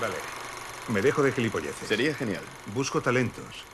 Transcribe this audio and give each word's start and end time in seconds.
Vale. 0.00 0.14
Me 0.88 1.02
dejo 1.02 1.22
de 1.22 1.32
gilipolleces. 1.32 1.88
Sería 1.88 2.14
genial. 2.14 2.42
Busco 2.74 3.00
talentos. 3.00 3.64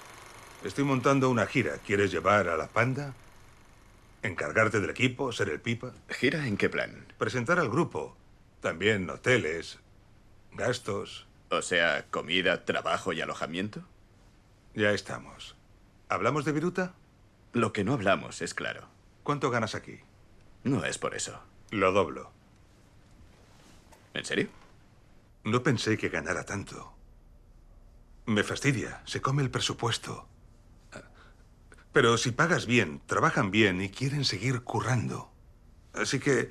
Estoy 0.64 0.84
montando 0.84 1.28
una 1.28 1.46
gira. 1.46 1.78
¿Quieres 1.78 2.10
llevar 2.10 2.48
a 2.48 2.56
la 2.56 2.68
panda? 2.68 3.14
¿Encargarte 4.22 4.80
del 4.80 4.90
equipo? 4.90 5.32
¿Ser 5.32 5.50
el 5.50 5.60
pipa? 5.60 5.92
¿Gira 6.08 6.46
en 6.46 6.56
qué 6.56 6.70
plan? 6.70 7.06
Presentar 7.18 7.58
al 7.58 7.68
grupo. 7.68 8.16
También 8.60 9.10
hoteles, 9.10 9.78
gastos. 10.52 11.26
O 11.50 11.60
sea, 11.60 12.06
comida, 12.10 12.64
trabajo 12.64 13.12
y 13.12 13.20
alojamiento. 13.20 13.82
Ya 14.74 14.92
estamos. 14.92 15.54
¿Hablamos 16.08 16.46
de 16.46 16.52
viruta? 16.52 16.94
Lo 17.52 17.72
que 17.72 17.84
no 17.84 17.92
hablamos 17.92 18.40
es 18.40 18.54
claro. 18.54 18.88
¿Cuánto 19.22 19.50
ganas 19.50 19.74
aquí? 19.74 20.00
No 20.64 20.84
es 20.84 20.96
por 20.96 21.14
eso. 21.14 21.38
Lo 21.70 21.92
doblo. 21.92 22.30
¿En 24.14 24.24
serio? 24.24 24.48
No 25.44 25.62
pensé 25.62 25.98
que 25.98 26.08
ganara 26.08 26.44
tanto. 26.44 26.94
Me 28.26 28.42
fastidia, 28.42 29.02
se 29.04 29.20
come 29.20 29.42
el 29.42 29.50
presupuesto. 29.50 30.26
Pero 31.92 32.16
si 32.16 32.32
pagas 32.32 32.66
bien, 32.66 33.02
trabajan 33.06 33.50
bien 33.50 33.82
y 33.82 33.90
quieren 33.90 34.24
seguir 34.24 34.62
currando. 34.62 35.30
Así 35.92 36.18
que 36.18 36.48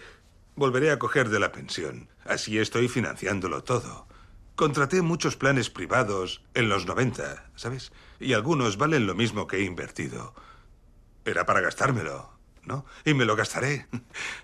volveré 0.56 0.92
a 0.92 1.00
coger 1.00 1.30
de 1.30 1.40
la 1.40 1.52
pensión. 1.52 2.10
Así 2.24 2.60
estoy 2.60 2.88
financiándolo 2.88 3.64
todo. 3.64 4.08
Contraté 4.56 5.02
muchos 5.02 5.36
planes 5.36 5.72
privados 5.72 6.44
en 6.54 6.70
los 6.70 6.86
90, 6.86 7.52
¿sabes? 7.56 7.92
Y 8.20 8.34
algunos 8.34 8.78
valen 8.78 9.08
lo 9.08 9.16
mismo 9.16 9.48
que 9.48 9.58
he 9.58 9.64
invertido. 9.64 10.36
Era 11.26 11.48
para 11.48 11.62
gastármelo, 11.62 12.30
¿no? 12.62 12.86
Y 13.04 13.16
me 13.16 13.26
lo 13.26 13.36
gastaré 13.36 13.88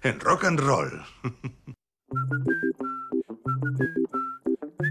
en 0.02 0.20
rock 0.20 0.45
and 0.45 0.59
roll. 0.59 1.03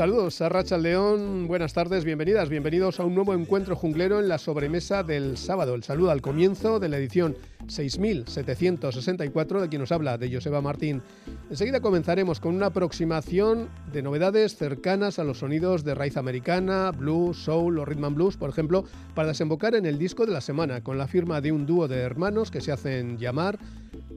Saludos 0.00 0.40
a 0.40 0.48
Racha 0.48 0.78
León, 0.78 1.46
buenas 1.46 1.74
tardes, 1.74 2.06
bienvenidas, 2.06 2.48
bienvenidos 2.48 2.98
a 2.98 3.04
un 3.04 3.14
nuevo 3.14 3.34
encuentro 3.34 3.76
junglero 3.76 4.18
en 4.18 4.28
la 4.28 4.38
sobremesa 4.38 5.02
del 5.02 5.36
sábado. 5.36 5.74
El 5.74 5.82
saludo 5.82 6.10
al 6.10 6.22
comienzo 6.22 6.80
de 6.80 6.88
la 6.88 6.96
edición 6.96 7.36
6764 7.66 9.60
de 9.60 9.68
quien 9.68 9.82
nos 9.82 9.92
habla, 9.92 10.16
de 10.16 10.32
Joseba 10.32 10.62
Martín. 10.62 11.02
Enseguida 11.50 11.82
comenzaremos 11.82 12.40
con 12.40 12.54
una 12.54 12.68
aproximación 12.68 13.68
de 13.92 14.00
novedades 14.00 14.56
cercanas 14.56 15.18
a 15.18 15.24
los 15.24 15.40
sonidos 15.40 15.84
de 15.84 15.94
raíz 15.94 16.16
americana, 16.16 16.92
blues, 16.92 17.36
soul 17.36 17.78
o 17.78 17.84
rhythm 17.84 18.06
and 18.06 18.16
blues, 18.16 18.38
por 18.38 18.48
ejemplo, 18.48 18.86
para 19.14 19.28
desembocar 19.28 19.74
en 19.74 19.84
el 19.84 19.98
disco 19.98 20.24
de 20.24 20.32
la 20.32 20.40
semana, 20.40 20.82
con 20.82 20.96
la 20.96 21.08
firma 21.08 21.42
de 21.42 21.52
un 21.52 21.66
dúo 21.66 21.88
de 21.88 21.98
hermanos 21.98 22.50
que 22.50 22.62
se 22.62 22.72
hacen 22.72 23.18
llamar 23.18 23.58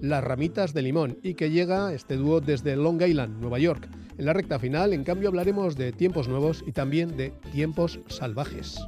Las 0.03 0.21
Ramitas 0.21 0.73
de 0.73 0.81
Limón 0.81 1.17
y 1.23 1.33
que 1.35 1.49
llega 1.49 1.93
este 1.93 2.17
dúo 2.17 2.41
desde 2.41 2.75
Long 2.75 3.01
Island, 3.01 3.39
Nueva 3.39 3.57
York. 3.57 3.87
En 4.17 4.25
la 4.25 4.33
recta 4.33 4.59
final, 4.59 4.91
en 4.91 5.05
cambio, 5.05 5.29
hablaremos 5.29 5.77
de 5.77 5.93
tiempos 5.93 6.27
nuevos 6.27 6.61
y 6.67 6.73
también 6.73 7.15
de 7.15 7.29
tiempos 7.53 8.01
salvajes. 8.07 8.81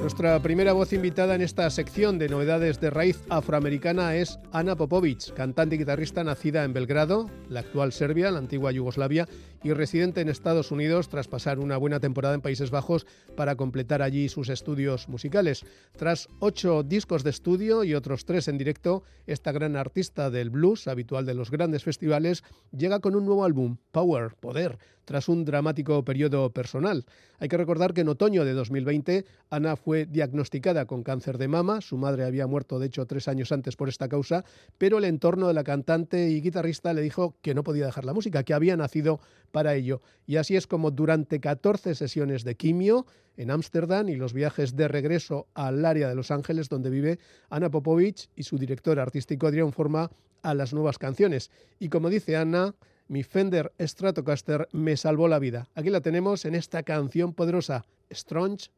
Nuestra 0.00 0.40
primera 0.40 0.72
voz 0.72 0.94
invitada 0.94 1.34
en 1.34 1.42
esta 1.42 1.68
sección 1.68 2.18
de 2.18 2.30
novedades 2.30 2.80
de 2.80 2.88
raíz 2.88 3.20
afroamericana 3.28 4.16
es 4.16 4.38
Ana 4.52 4.74
Popovic, 4.74 5.34
cantante 5.34 5.74
y 5.74 5.78
guitarrista 5.80 6.24
nacida 6.24 6.64
en 6.64 6.72
Belgrado, 6.72 7.30
la 7.50 7.60
actual 7.60 7.92
Serbia, 7.92 8.30
la 8.30 8.38
antigua 8.38 8.72
Yugoslavia, 8.72 9.28
y 9.62 9.72
residente 9.72 10.20
en 10.20 10.28
Estados 10.28 10.70
Unidos 10.70 11.08
tras 11.08 11.28
pasar 11.28 11.58
una 11.58 11.76
buena 11.76 12.00
temporada 12.00 12.34
en 12.34 12.40
Países 12.40 12.70
Bajos 12.70 13.06
para 13.36 13.56
completar 13.56 14.02
allí 14.02 14.28
sus 14.28 14.48
estudios 14.48 15.08
musicales. 15.08 15.64
Tras 15.96 16.28
ocho 16.38 16.82
discos 16.82 17.24
de 17.24 17.30
estudio 17.30 17.84
y 17.84 17.94
otros 17.94 18.24
tres 18.24 18.48
en 18.48 18.58
directo, 18.58 19.02
esta 19.26 19.52
gran 19.52 19.76
artista 19.76 20.30
del 20.30 20.50
blues, 20.50 20.88
habitual 20.88 21.26
de 21.26 21.34
los 21.34 21.50
grandes 21.50 21.84
festivales, 21.84 22.44
llega 22.70 23.00
con 23.00 23.16
un 23.16 23.26
nuevo 23.26 23.44
álbum, 23.44 23.78
Power, 23.92 24.34
Poder, 24.40 24.78
tras 25.08 25.30
un 25.30 25.46
dramático 25.46 26.04
periodo 26.04 26.50
personal. 26.50 27.06
Hay 27.38 27.48
que 27.48 27.56
recordar 27.56 27.94
que 27.94 28.02
en 28.02 28.08
otoño 28.08 28.44
de 28.44 28.52
2020 28.52 29.24
Ana 29.48 29.76
fue 29.76 30.04
diagnosticada 30.04 30.84
con 30.84 31.02
cáncer 31.02 31.38
de 31.38 31.48
mama, 31.48 31.80
su 31.80 31.96
madre 31.96 32.24
había 32.24 32.46
muerto 32.46 32.78
de 32.78 32.88
hecho 32.88 33.06
tres 33.06 33.26
años 33.26 33.50
antes 33.50 33.74
por 33.74 33.88
esta 33.88 34.08
causa, 34.08 34.44
pero 34.76 34.98
el 34.98 35.04
entorno 35.04 35.48
de 35.48 35.54
la 35.54 35.64
cantante 35.64 36.28
y 36.28 36.42
guitarrista 36.42 36.92
le 36.92 37.00
dijo 37.00 37.36
que 37.40 37.54
no 37.54 37.64
podía 37.64 37.86
dejar 37.86 38.04
la 38.04 38.12
música, 38.12 38.42
que 38.42 38.52
había 38.52 38.76
nacido 38.76 39.18
para 39.50 39.74
ello. 39.74 40.02
Y 40.26 40.36
así 40.36 40.56
es 40.56 40.66
como 40.66 40.90
durante 40.90 41.40
14 41.40 41.94
sesiones 41.94 42.44
de 42.44 42.56
quimio 42.56 43.06
en 43.36 43.50
Ámsterdam 43.50 44.08
y 44.08 44.16
los 44.16 44.32
viajes 44.32 44.76
de 44.76 44.88
regreso 44.88 45.46
al 45.54 45.84
área 45.84 46.08
de 46.08 46.14
Los 46.14 46.30
Ángeles 46.30 46.68
donde 46.68 46.90
vive 46.90 47.18
Ana 47.50 47.70
Popovich 47.70 48.28
y 48.34 48.42
su 48.42 48.58
director 48.58 48.98
artístico 48.98 49.50
dieron 49.50 49.72
forma 49.72 50.10
a 50.42 50.54
las 50.54 50.72
nuevas 50.72 50.98
canciones. 50.98 51.50
Y 51.78 51.88
como 51.88 52.10
dice 52.10 52.36
Ana, 52.36 52.74
mi 53.06 53.22
Fender 53.22 53.72
Stratocaster 53.80 54.68
me 54.72 54.96
salvó 54.96 55.28
la 55.28 55.38
vida. 55.38 55.68
Aquí 55.74 55.90
la 55.90 56.00
tenemos 56.00 56.44
en 56.44 56.54
esta 56.54 56.82
canción 56.82 57.32
poderosa, 57.32 57.84
Strange 58.10 58.70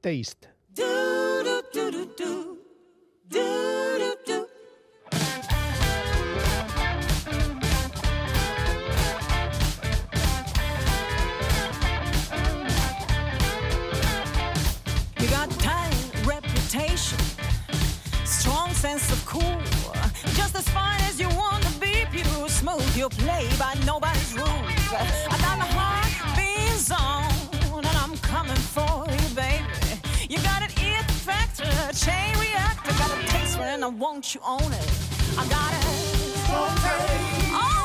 Taste. 0.00 0.59
Sense 18.98 19.12
of 19.12 19.24
cool. 19.26 19.62
Just 20.34 20.56
as 20.56 20.68
fine 20.70 21.00
as 21.02 21.20
you 21.20 21.28
want 21.28 21.62
to 21.62 21.72
be, 21.78 22.04
pure 22.10 22.48
smooth. 22.48 22.96
You 22.96 23.08
play 23.08 23.48
by 23.58 23.74
nobody's 23.86 24.32
rules. 24.34 24.48
I 25.32 25.36
got 25.46 25.58
my 25.58 25.70
heart 25.78 26.10
beats 26.36 26.90
on, 26.90 27.30
and 27.76 27.96
I'm 28.02 28.16
coming 28.18 28.56
for 28.56 29.06
you, 29.08 29.34
baby. 29.34 29.64
You 30.28 30.38
got 30.38 30.62
an 30.62 30.72
it 30.76 31.04
factor, 31.28 31.70
chain 32.04 32.32
reactor, 32.38 32.92
got 33.02 33.10
a 33.16 33.26
taste 33.28 33.56
for 33.56 33.62
it, 33.62 33.74
and 33.74 33.84
I 33.84 33.88
want 33.88 34.34
you 34.34 34.40
on 34.42 34.72
it. 34.72 34.88
I 35.38 35.46
got 35.56 35.72
it. 35.72 35.84
Oh, 36.52 37.79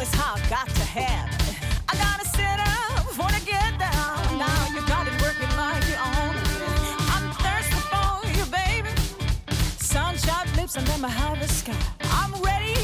The 0.00 0.06
way 0.06 0.08
you 0.08 0.12
do 0.12 0.16
is 0.16 0.20
how 0.20 0.34
I 0.34 0.48
got 0.48 0.68
to 0.68 0.82
have 0.82 1.28
it. 1.28 1.56
I 1.88 1.94
gotta 1.94 2.24
sit 2.24 2.58
up 2.58 3.04
I 3.20 3.40
get 3.44 3.78
down. 3.78 4.38
Now 4.38 4.66
you 4.72 4.80
got 4.86 5.06
it 5.06 5.12
working 5.20 5.52
like 5.56 5.84
you 5.88 5.96
own 6.00 6.36
it. 6.36 6.48
I'm 7.12 7.28
thirsty 7.44 7.80
for 7.92 8.24
you, 8.38 8.46
baby. 8.46 8.88
Sunshine 9.76 10.48
lips 10.56 10.76
and 10.76 10.86
then 10.86 11.00
my 11.02 11.10
harvest 11.10 11.58
sky. 11.58 11.76
I'm 12.12 12.32
ready 12.40 12.76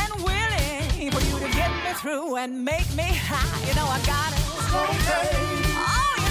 and 0.00 0.10
willing 0.24 1.10
for 1.12 1.20
you 1.28 1.38
to 1.44 1.52
get 1.52 1.70
me 1.84 1.92
through 2.00 2.36
and 2.36 2.64
make 2.64 2.88
me 2.94 3.08
high. 3.12 3.68
You 3.68 3.74
know 3.74 3.86
I 3.86 4.00
got 4.06 4.32
it. 4.32 4.40
Oh, 4.72 6.14
you 6.18 6.25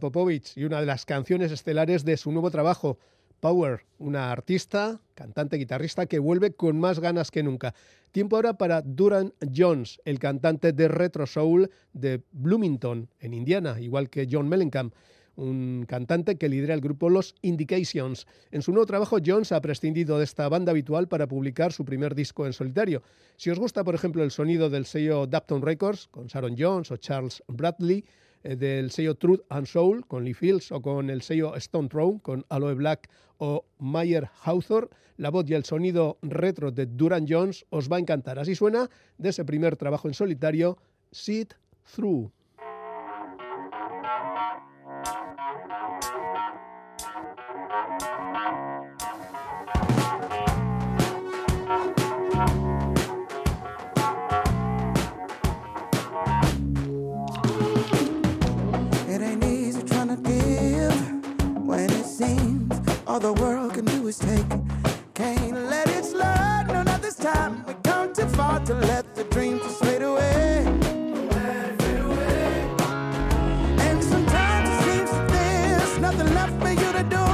Popovich 0.00 0.56
y 0.56 0.64
una 0.64 0.80
de 0.80 0.86
las 0.86 1.06
canciones 1.06 1.52
estelares 1.52 2.04
de 2.04 2.16
su 2.16 2.32
nuevo 2.32 2.50
trabajo, 2.50 2.98
Power, 3.40 3.82
una 3.98 4.32
artista, 4.32 5.00
cantante, 5.14 5.56
guitarrista 5.56 6.06
que 6.06 6.18
vuelve 6.18 6.52
con 6.52 6.80
más 6.80 7.00
ganas 7.00 7.30
que 7.30 7.42
nunca. 7.42 7.74
Tiempo 8.10 8.36
ahora 8.36 8.56
para 8.58 8.82
Duran 8.82 9.32
Jones, 9.54 10.00
el 10.04 10.18
cantante 10.18 10.72
de 10.72 10.88
retro 10.88 11.26
soul 11.26 11.70
de 11.92 12.22
Bloomington, 12.32 13.08
en 13.20 13.34
Indiana, 13.34 13.78
igual 13.78 14.08
que 14.08 14.26
John 14.30 14.48
Mellencamp, 14.48 14.94
un 15.36 15.84
cantante 15.86 16.36
que 16.36 16.48
lidera 16.48 16.74
el 16.74 16.80
grupo 16.80 17.10
Los 17.10 17.34
Indications. 17.42 18.26
En 18.50 18.62
su 18.62 18.72
nuevo 18.72 18.86
trabajo, 18.86 19.18
Jones 19.24 19.52
ha 19.52 19.60
prescindido 19.60 20.18
de 20.18 20.24
esta 20.24 20.48
banda 20.48 20.70
habitual 20.70 21.08
para 21.08 21.28
publicar 21.28 21.72
su 21.72 21.84
primer 21.84 22.14
disco 22.14 22.46
en 22.46 22.54
solitario. 22.54 23.02
Si 23.36 23.50
os 23.50 23.58
gusta, 23.58 23.84
por 23.84 23.94
ejemplo, 23.94 24.24
el 24.24 24.30
sonido 24.30 24.70
del 24.70 24.86
sello 24.86 25.26
Dapton 25.26 25.62
Records, 25.62 26.08
con 26.08 26.26
Sharon 26.26 26.56
Jones 26.58 26.90
o 26.90 26.96
Charles 26.96 27.42
Bradley, 27.48 28.04
del 28.42 28.90
sello 28.90 29.14
Truth 29.14 29.42
and 29.48 29.66
Soul 29.66 30.06
con 30.06 30.24
Lee 30.24 30.34
Fields 30.34 30.72
o 30.72 30.80
con 30.80 31.10
el 31.10 31.22
sello 31.22 31.54
Stone 31.56 31.88
Throw 31.88 32.20
con 32.20 32.44
Aloe 32.48 32.74
Black 32.74 33.08
o 33.38 33.64
Mayer 33.78 34.28
Hawthorne, 34.42 34.90
la 35.16 35.30
voz 35.30 35.48
y 35.48 35.54
el 35.54 35.64
sonido 35.64 36.18
retro 36.22 36.70
de 36.70 36.86
Duran 36.86 37.26
Jones 37.28 37.64
os 37.70 37.90
va 37.90 37.96
a 37.96 38.00
encantar. 38.00 38.38
Así 38.38 38.54
suena 38.54 38.88
de 39.18 39.30
ese 39.30 39.44
primer 39.44 39.76
trabajo 39.76 40.08
en 40.08 40.14
solitario, 40.14 40.78
Sit 41.10 41.54
Through. 41.94 42.30
All 63.16 63.34
the 63.34 63.40
world 63.40 63.72
can 63.72 63.86
do 63.86 64.06
is 64.08 64.18
take. 64.18 64.46
Can't 65.14 65.70
let 65.70 65.88
it 65.88 66.04
slide, 66.04 66.66
no, 66.68 66.82
not 66.82 67.00
this 67.00 67.14
time. 67.14 67.64
We 67.66 67.72
come 67.82 68.12
too 68.12 68.26
far 68.36 68.60
to 68.66 68.74
let 68.74 69.14
the 69.14 69.24
dreams 69.24 69.62
just 69.62 69.82
fade 69.82 70.02
away. 70.02 70.66
And 73.86 74.04
sometimes 74.04 74.68
it 74.68 74.82
seems 74.84 75.10
there's 75.32 75.98
nothing 75.98 76.34
left 76.34 76.60
for 76.60 76.68
you 76.68 76.92
to 76.98 77.04
do. 77.16 77.24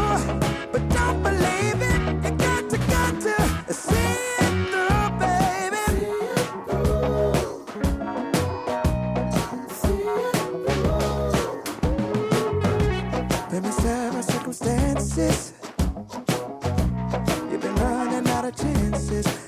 But 0.71 0.89
don't 0.91 1.21
believe 1.21 1.79
it, 1.93 2.01
you 2.25 2.31
got 2.47 2.71
to, 2.71 2.79
got 2.97 3.21
to 3.21 3.75
see 3.75 4.15
it 4.45 4.55
through, 4.71 5.11
baby. 5.19 6.13
Circumstances. 14.23 15.52
Of 19.13 19.42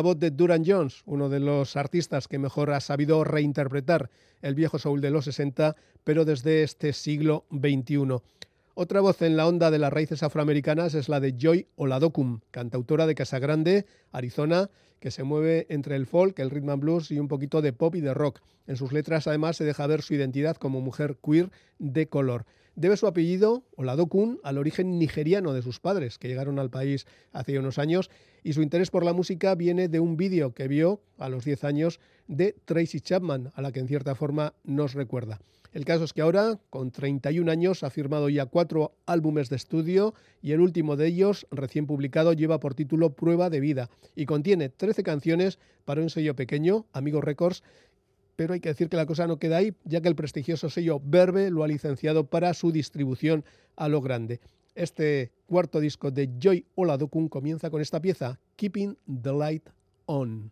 La 0.00 0.04
voz 0.04 0.18
de 0.18 0.30
Duran 0.30 0.64
Jones, 0.64 1.02
uno 1.04 1.28
de 1.28 1.40
los 1.40 1.76
artistas 1.76 2.26
que 2.26 2.38
mejor 2.38 2.70
ha 2.70 2.80
sabido 2.80 3.22
reinterpretar 3.22 4.08
el 4.40 4.54
viejo 4.54 4.78
soul 4.78 5.02
de 5.02 5.10
los 5.10 5.26
60, 5.26 5.76
pero 6.04 6.24
desde 6.24 6.62
este 6.62 6.94
siglo 6.94 7.44
XXI. 7.50 8.22
Otra 8.72 9.02
voz 9.02 9.20
en 9.20 9.36
la 9.36 9.46
onda 9.46 9.70
de 9.70 9.78
las 9.78 9.92
raíces 9.92 10.22
afroamericanas 10.22 10.94
es 10.94 11.10
la 11.10 11.20
de 11.20 11.36
Joy 11.38 11.66
Oladokum, 11.76 12.40
cantautora 12.50 13.06
de 13.06 13.14
Casagrande, 13.14 13.84
Arizona, 14.10 14.70
que 15.00 15.10
se 15.10 15.22
mueve 15.22 15.66
entre 15.68 15.96
el 15.96 16.06
folk, 16.06 16.38
el 16.38 16.48
rhythm 16.48 16.70
and 16.70 16.80
blues 16.80 17.10
y 17.10 17.18
un 17.18 17.28
poquito 17.28 17.60
de 17.60 17.74
pop 17.74 17.94
y 17.94 18.00
de 18.00 18.14
rock. 18.14 18.40
En 18.66 18.76
sus 18.76 18.92
letras 18.92 19.26
además 19.26 19.58
se 19.58 19.64
deja 19.64 19.86
ver 19.86 20.00
su 20.00 20.14
identidad 20.14 20.56
como 20.56 20.80
mujer 20.80 21.18
queer 21.22 21.50
de 21.78 22.08
color. 22.08 22.46
Debe 22.76 22.96
su 22.96 23.06
apellido, 23.06 23.64
Oladokun, 23.76 24.40
al 24.42 24.58
origen 24.58 24.98
nigeriano 24.98 25.52
de 25.52 25.62
sus 25.62 25.80
padres, 25.80 26.18
que 26.18 26.28
llegaron 26.28 26.58
al 26.58 26.70
país 26.70 27.06
hace 27.32 27.58
unos 27.58 27.78
años, 27.78 28.10
y 28.42 28.52
su 28.52 28.62
interés 28.62 28.90
por 28.90 29.04
la 29.04 29.12
música 29.12 29.54
viene 29.54 29.88
de 29.88 30.00
un 30.00 30.16
vídeo 30.16 30.54
que 30.54 30.68
vio 30.68 31.00
a 31.18 31.28
los 31.28 31.44
10 31.44 31.64
años 31.64 32.00
de 32.26 32.56
Tracy 32.64 33.00
Chapman, 33.00 33.52
a 33.54 33.62
la 33.62 33.72
que 33.72 33.80
en 33.80 33.88
cierta 33.88 34.14
forma 34.14 34.54
nos 34.64 34.94
recuerda. 34.94 35.40
El 35.72 35.84
caso 35.84 36.02
es 36.02 36.12
que 36.12 36.20
ahora, 36.20 36.58
con 36.68 36.90
31 36.90 37.50
años, 37.50 37.84
ha 37.84 37.90
firmado 37.90 38.28
ya 38.28 38.46
cuatro 38.46 38.96
álbumes 39.06 39.50
de 39.50 39.56
estudio 39.56 40.14
y 40.42 40.50
el 40.50 40.60
último 40.60 40.96
de 40.96 41.06
ellos, 41.06 41.46
recién 41.52 41.86
publicado, 41.86 42.32
lleva 42.32 42.58
por 42.58 42.74
título 42.74 43.14
Prueba 43.14 43.50
de 43.50 43.60
Vida 43.60 43.88
y 44.16 44.26
contiene 44.26 44.68
13 44.68 45.04
canciones 45.04 45.60
para 45.84 46.02
un 46.02 46.10
sello 46.10 46.34
pequeño, 46.34 46.86
Amigos 46.92 47.22
Records, 47.22 47.62
pero 48.40 48.54
hay 48.54 48.60
que 48.60 48.70
decir 48.70 48.88
que 48.88 48.96
la 48.96 49.04
cosa 49.04 49.26
no 49.26 49.38
queda 49.38 49.58
ahí, 49.58 49.74
ya 49.84 50.00
que 50.00 50.08
el 50.08 50.14
prestigioso 50.14 50.70
sello 50.70 50.98
Verbe 51.04 51.50
lo 51.50 51.62
ha 51.62 51.68
licenciado 51.68 52.24
para 52.24 52.54
su 52.54 52.72
distribución 52.72 53.44
a 53.76 53.86
lo 53.86 54.00
grande. 54.00 54.40
Este 54.74 55.30
cuarto 55.44 55.78
disco 55.78 56.10
de 56.10 56.30
Joy 56.40 56.64
Oladokun 56.74 57.28
comienza 57.28 57.68
con 57.68 57.82
esta 57.82 58.00
pieza, 58.00 58.40
Keeping 58.56 58.96
the 59.22 59.32
Light 59.34 59.68
On. 60.06 60.50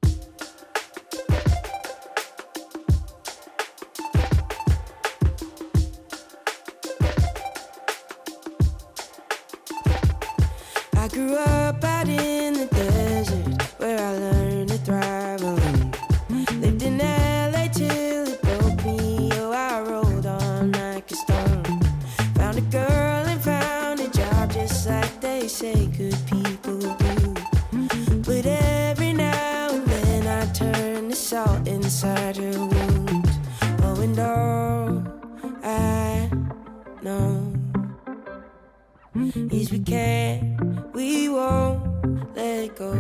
Is 39.69 39.73
we 39.73 39.79
can't, 39.85 40.95
we 40.95 41.29
won't 41.29 42.37
let 42.37 42.77
go. 42.77 42.93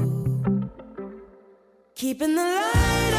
Keeping 1.94 2.34
the 2.34 2.42
light 2.42 3.17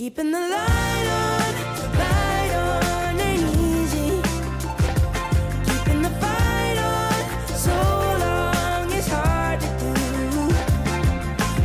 Keeping 0.00 0.30
the 0.30 0.40
light 0.40 1.08
on, 1.12 1.52
light 1.98 2.54
on 2.54 3.20
ain't 3.20 3.42
easy. 3.58 4.22
Keeping 5.66 6.00
the 6.00 6.08
fight 6.22 6.78
on 6.78 7.22
so 7.54 7.76
long 8.24 8.90
is 8.92 9.06
hard 9.06 9.60
to 9.60 9.66
do. 9.78 9.94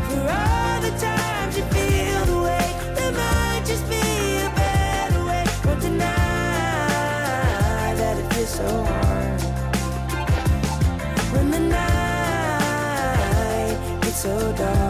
For 0.09 0.27
all 0.27 0.81
the 0.81 0.91
times 0.99 1.55
you 1.55 1.63
feel 1.75 2.25
the 2.25 2.39
way, 2.43 2.67
there 2.95 3.13
might 3.13 3.63
just 3.65 3.87
be 3.89 4.01
a 4.43 4.49
better 4.53 5.23
way. 5.23 5.45
Don't 5.63 5.79
deny 5.79 6.03
that 7.95 8.17
it 8.19 8.27
feels 8.33 8.49
so 8.49 8.83
hard 8.83 9.41
when 11.31 11.51
the 11.51 11.59
night 11.61 13.77
gets 14.01 14.23
so 14.23 14.51
dark. 14.57 14.84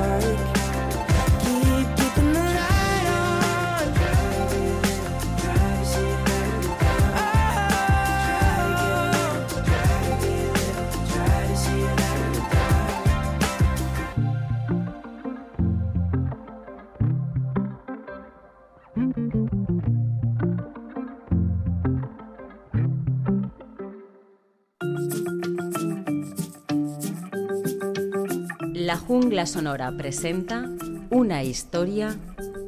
Jungla 29.25 29.47
Sonora 29.47 29.91
presenta 29.97 30.69
una 31.09 31.43
historia, 31.43 32.15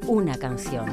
una 0.08 0.40
canción. 0.40 0.88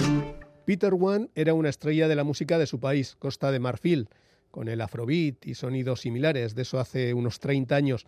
Peter 0.67 0.93
Wan 0.93 1.31
era 1.35 1.55
una 1.55 1.71
estrella 1.71 2.07
de 2.07 2.15
la 2.15 2.23
música 2.23 2.59
de 2.59 2.67
su 2.67 2.81
país, 2.81 3.17
Costa 3.19 3.51
de 3.51 3.61
Marfil, 3.61 4.11
con 4.51 4.69
el 4.69 4.83
afrobeat 4.83 5.47
y 5.47 5.55
sonidos 5.55 6.03
similares, 6.03 6.55
de 6.55 6.61
eso 6.61 6.79
hace 6.79 7.15
unos 7.15 7.41
30 7.41 7.75
años. 7.75 8.05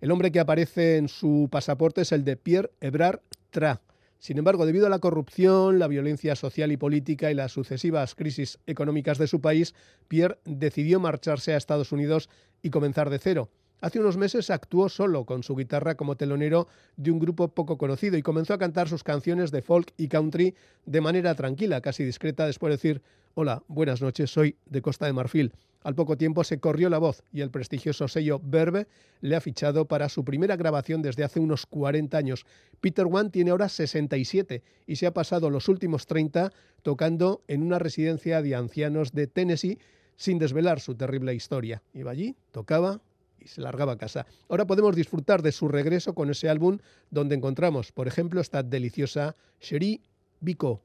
El 0.00 0.12
hombre 0.12 0.30
que 0.30 0.38
aparece 0.38 0.98
en 0.98 1.08
su 1.08 1.48
pasaporte 1.50 2.02
es 2.02 2.12
el 2.12 2.22
de 2.22 2.36
Pierre 2.36 2.70
Ebrard 2.80 3.22
Tra. 3.50 3.80
Sin 4.20 4.38
embargo, 4.38 4.64
debido 4.64 4.86
a 4.86 4.90
la 4.90 5.00
corrupción, 5.00 5.80
la 5.80 5.88
violencia 5.88 6.36
social 6.36 6.70
y 6.70 6.76
política 6.76 7.28
y 7.32 7.34
las 7.34 7.50
sucesivas 7.50 8.14
crisis 8.14 8.60
económicas 8.68 9.18
de 9.18 9.26
su 9.26 9.40
país, 9.40 9.74
Pierre 10.06 10.38
decidió 10.44 11.00
marcharse 11.00 11.54
a 11.54 11.56
Estados 11.56 11.90
Unidos 11.90 12.30
y 12.62 12.70
comenzar 12.70 13.10
de 13.10 13.18
cero. 13.18 13.50
Hace 13.80 13.98
unos 13.98 14.18
meses 14.18 14.50
actuó 14.50 14.88
solo 14.90 15.24
con 15.24 15.42
su 15.42 15.56
guitarra 15.56 15.94
como 15.94 16.16
telonero 16.16 16.68
de 16.96 17.10
un 17.10 17.18
grupo 17.18 17.48
poco 17.48 17.78
conocido 17.78 18.18
y 18.18 18.22
comenzó 18.22 18.52
a 18.52 18.58
cantar 18.58 18.88
sus 18.88 19.02
canciones 19.02 19.50
de 19.50 19.62
folk 19.62 19.92
y 19.96 20.08
country 20.08 20.54
de 20.84 21.00
manera 21.00 21.34
tranquila, 21.34 21.80
casi 21.80 22.04
discreta, 22.04 22.46
después 22.46 22.70
de 22.70 22.76
decir, 22.76 23.02
hola, 23.34 23.62
buenas 23.68 24.02
noches, 24.02 24.30
soy 24.30 24.56
de 24.66 24.82
Costa 24.82 25.06
de 25.06 25.14
Marfil. 25.14 25.52
Al 25.82 25.94
poco 25.94 26.18
tiempo 26.18 26.44
se 26.44 26.60
corrió 26.60 26.90
la 26.90 26.98
voz 26.98 27.22
y 27.32 27.40
el 27.40 27.50
prestigioso 27.50 28.06
sello 28.06 28.38
Verve 28.44 28.86
le 29.22 29.34
ha 29.34 29.40
fichado 29.40 29.86
para 29.86 30.10
su 30.10 30.26
primera 30.26 30.56
grabación 30.56 31.00
desde 31.00 31.24
hace 31.24 31.40
unos 31.40 31.64
40 31.64 32.18
años. 32.18 32.44
Peter 32.82 33.06
Wan 33.06 33.30
tiene 33.30 33.50
ahora 33.50 33.70
67 33.70 34.62
y 34.86 34.96
se 34.96 35.06
ha 35.06 35.14
pasado 35.14 35.48
los 35.48 35.68
últimos 35.68 36.04
30 36.06 36.52
tocando 36.82 37.42
en 37.48 37.62
una 37.62 37.78
residencia 37.78 38.42
de 38.42 38.54
ancianos 38.54 39.12
de 39.12 39.26
Tennessee 39.26 39.78
sin 40.16 40.38
desvelar 40.38 40.80
su 40.80 40.96
terrible 40.96 41.34
historia. 41.34 41.82
Iba 41.94 42.10
allí, 42.10 42.36
tocaba 42.50 43.00
y 43.40 43.48
se 43.48 43.60
largaba 43.60 43.92
a 43.92 43.98
casa. 43.98 44.26
Ahora 44.48 44.66
podemos 44.66 44.94
disfrutar 44.94 45.42
de 45.42 45.52
su 45.52 45.68
regreso 45.68 46.14
con 46.14 46.30
ese 46.30 46.48
álbum 46.48 46.78
donde 47.10 47.34
encontramos, 47.34 47.92
por 47.92 48.08
ejemplo, 48.08 48.40
esta 48.40 48.62
deliciosa 48.62 49.36
Cherie 49.60 50.00
Bico. 50.40 50.82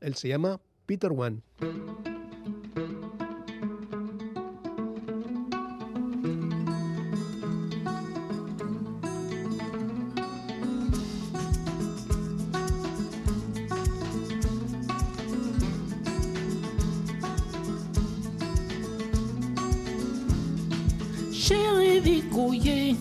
Él 0.00 0.14
se 0.14 0.28
llama 0.28 0.60
Peter 0.86 1.12
Wan. 1.12 1.42
Vicouillé, 22.14 22.94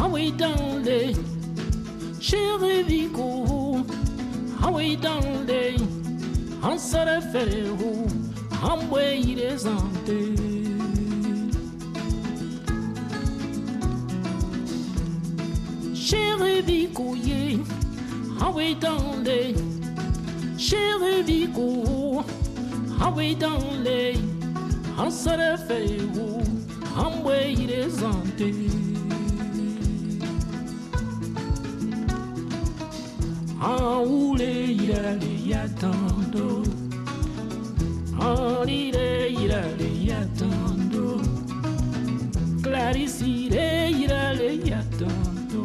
ah 0.00 0.08
oui 0.12 0.32
dans 0.32 0.78
les, 0.84 1.12
chéri 2.20 2.82
Vicou, 2.82 3.86
ah 4.60 4.70
oui 4.74 4.96
dans 4.96 5.20
les, 5.46 5.76
en 6.60 6.76
se 6.76 6.96
réfère 6.96 7.76
en 8.60 8.78
les 9.36 9.66
antés. 9.68 10.34
Chéri 15.94 16.62
Vicouillé, 16.66 17.60
ah 18.40 18.50
oui 18.52 18.76
dans 18.80 19.22
les, 19.24 19.54
chéri 20.58 21.22
Vicou, 21.24 22.20
ah 23.00 23.12
oui 23.16 23.36
dans 23.36 23.64
les, 23.84 24.14
en 24.98 25.08
se 25.08 25.30
mgbe 27.02 27.36
yireza 27.58 28.08
nte 28.26 28.48
awule 33.60 34.50
yirale 34.80 35.32
yatando 35.52 36.46
olile 38.30 39.08
yirale 39.38 39.88
yatando 40.10 41.04
clarisire 42.62 43.68
yirale 44.00 44.48
yatando 44.70 45.62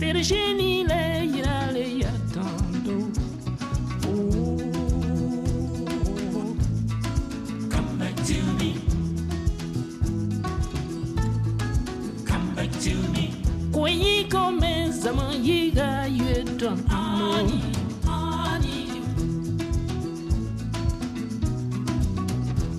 tereshenile 0.00 1.00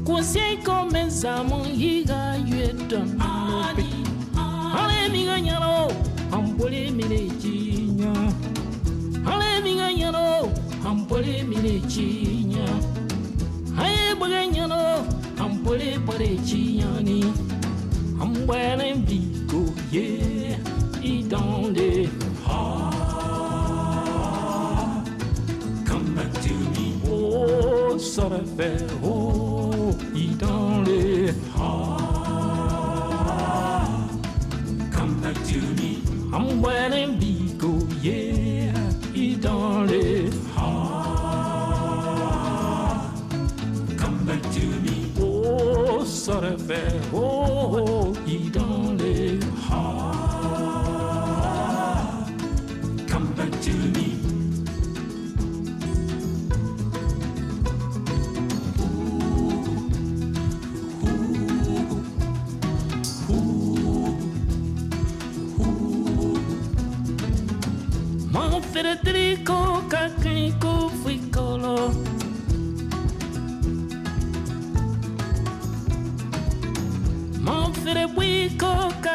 kwosye 0.08 0.58
komenzamo 0.64 1.60
yiga 1.76 2.40
yeta 2.52 3.00
mpe 3.04 3.86
ale 4.80 5.10
miganyalo 5.12 5.92
ampole 6.32 6.92
minechinya 6.98 8.14
ale 9.32 9.50
miganyalo 9.66 10.28
ampole 10.90 11.44
minechinya 11.44 12.68
aye 13.84 14.16
baganyalo 14.20 14.84
ampole 15.44 16.00
parechinyani 16.08 17.20
ambwele 18.22 18.94
mbiko 18.96 19.60
ye 19.92 20.08
idande 21.04 22.10
ah, 22.50 22.94
come 25.86 26.16
back 26.16 26.32
to 26.44 26.54
me. 26.74 26.88
Oh 27.12 27.98
sort 27.98 28.48
oh 29.04 29.17
dans 30.40 30.82
les 30.84 31.28
heart. 31.56 32.02
Come 34.92 35.22
back 35.22 35.36
to 35.36 35.60
me. 35.82 36.02
I'm 36.34 36.62
wearing 36.62 37.18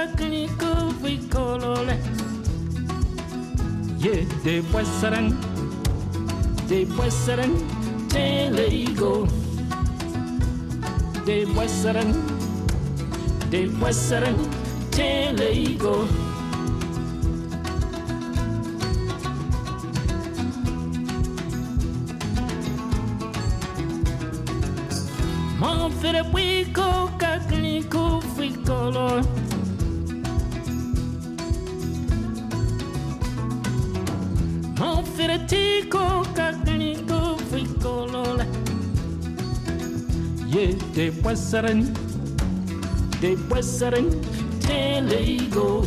Sakniku 0.02 0.70
Vikolole. 1.00 1.96
Ye 4.02 4.26
de 4.42 4.60
Wesseren, 4.72 5.28
de 6.68 6.86
Wesseren, 6.98 7.52
Telego. 8.08 9.28
De 11.24 11.46
Wesseren, 11.54 12.10
de 13.50 13.68
Wesseren, 13.80 14.34
Telego. 14.90 16.08
Mom, 25.60 25.92
fit 26.00 26.16
up. 26.16 26.51
de 40.94 41.10
Wesseren, 41.22 41.92
de 43.20 43.36
Wesseren, 43.48 44.06
Telego. 44.60 45.84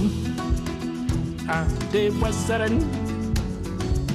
Ah, 1.48 1.65
de 1.91 2.12
Wesseren, 2.21 2.80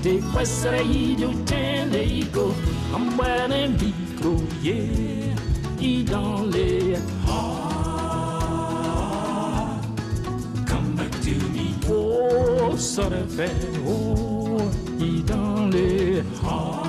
de 0.03 0.21
Wesseren, 0.35 1.17
do 1.17 1.33
Telego. 1.45 2.55
I'm 2.93 3.17
wearing 3.17 3.77
micro, 3.77 4.37
yeah, 4.63 5.37
et 5.81 6.03
dans 6.05 6.43
les 6.51 6.97
ah, 7.29 7.51
Come 10.67 10.97
back 10.97 11.11
to 11.23 11.31
me. 11.53 11.75
Oh, 11.89 12.77
sort 12.77 13.13
of 13.13 13.37
bad, 13.37 13.51
oh, 13.87 14.59
et 15.01 15.23
dans 15.25 15.67
les 15.71 16.23
ah, 16.45 16.80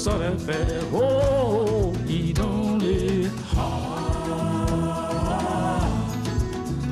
sudden 0.00 0.38
fair. 0.38 0.80
Oh, 0.94 1.92
he 2.06 2.32
don't 2.32 2.78
live 2.78 3.38
hard. 3.52 4.70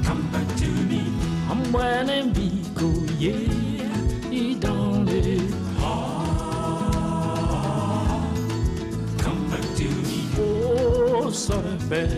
Come 0.04 0.30
back 0.30 0.46
to 0.56 0.68
me. 0.90 1.02
I'm 1.48 1.72
wearing 1.72 2.34
Vico, 2.34 2.90
yeah. 3.18 4.28
He 4.28 4.54
don't 4.56 5.06
live 5.06 5.54
hard. 5.78 7.08
Come 9.18 9.48
back 9.48 9.64
to 9.76 9.84
me. 9.84 10.28
Oh, 10.38 11.30
sudden 11.30 11.78
fair. 11.78 12.17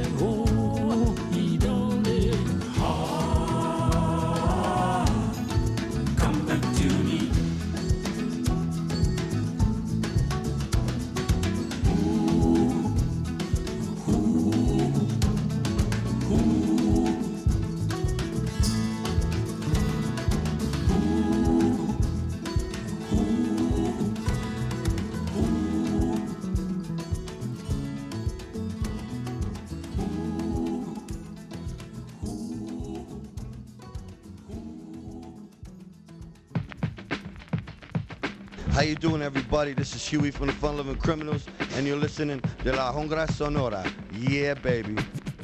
How 38.80 38.86
you 38.86 38.94
doing, 38.94 39.20
everybody? 39.20 39.74
This 39.74 39.94
is 39.94 40.08
Huey 40.08 40.30
from 40.30 40.46
the 40.46 40.54
Fun 40.54 40.78
Loving 40.78 40.96
Criminals, 40.96 41.44
and 41.74 41.86
you're 41.86 41.98
listening 41.98 42.40
to 42.64 42.72
La 42.72 42.90
Hongra 42.90 43.30
Sonora. 43.30 43.84
Yeah, 44.10 44.54
baby. 44.54 44.96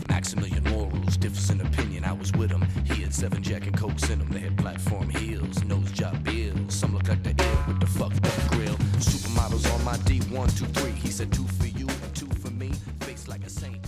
Maximilian 0.09 0.64
morals, 0.64 1.18
difference 1.18 1.51
in 1.51 1.61
opinion. 1.61 2.07
I 2.07 2.12
was 2.12 2.33
with 2.33 2.51
him. 2.51 2.66
He 2.87 3.03
had 3.03 3.12
seven 3.12 3.42
jack 3.42 3.66
and 3.66 3.77
cokes 3.77 4.09
in 4.09 4.22
him. 4.22 4.31
They 4.31 4.38
had 4.38 4.57
platform 4.57 5.11
heels, 5.11 5.62
nose 5.64 5.92
job 5.92 6.25
bills. 6.25 6.75
Some 6.75 6.94
look 6.94 7.09
like 7.09 7.22
the 7.25 7.35
ill 7.44 7.64
with 7.68 7.81
the 7.81 7.87
fucked 7.87 8.25
up 8.25 8.51
grill. 8.53 8.77
Supermodels 9.05 9.70
on 9.75 9.85
my 9.85 9.99
D, 10.07 10.20
one, 10.35 10.49
two, 10.49 10.64
three. 10.64 10.92
He 10.92 11.11
said 11.11 11.31
two 11.31 11.46
for 11.46 11.66
you 11.66 11.87
two 12.16 12.27
for 12.40 12.51
me. 12.51 12.72
Face 13.01 13.29
like 13.29 13.44
a 13.44 13.51
saint, 13.51 13.86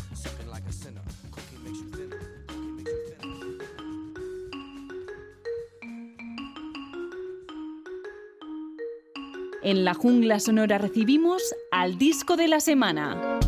En 9.68 9.84
la 9.84 9.92
jungla 9.92 10.40
sonora 10.40 10.78
recibimos 10.78 11.42
al 11.70 11.98
disco 11.98 12.38
de 12.38 12.48
la 12.48 12.58
semana. 12.58 13.38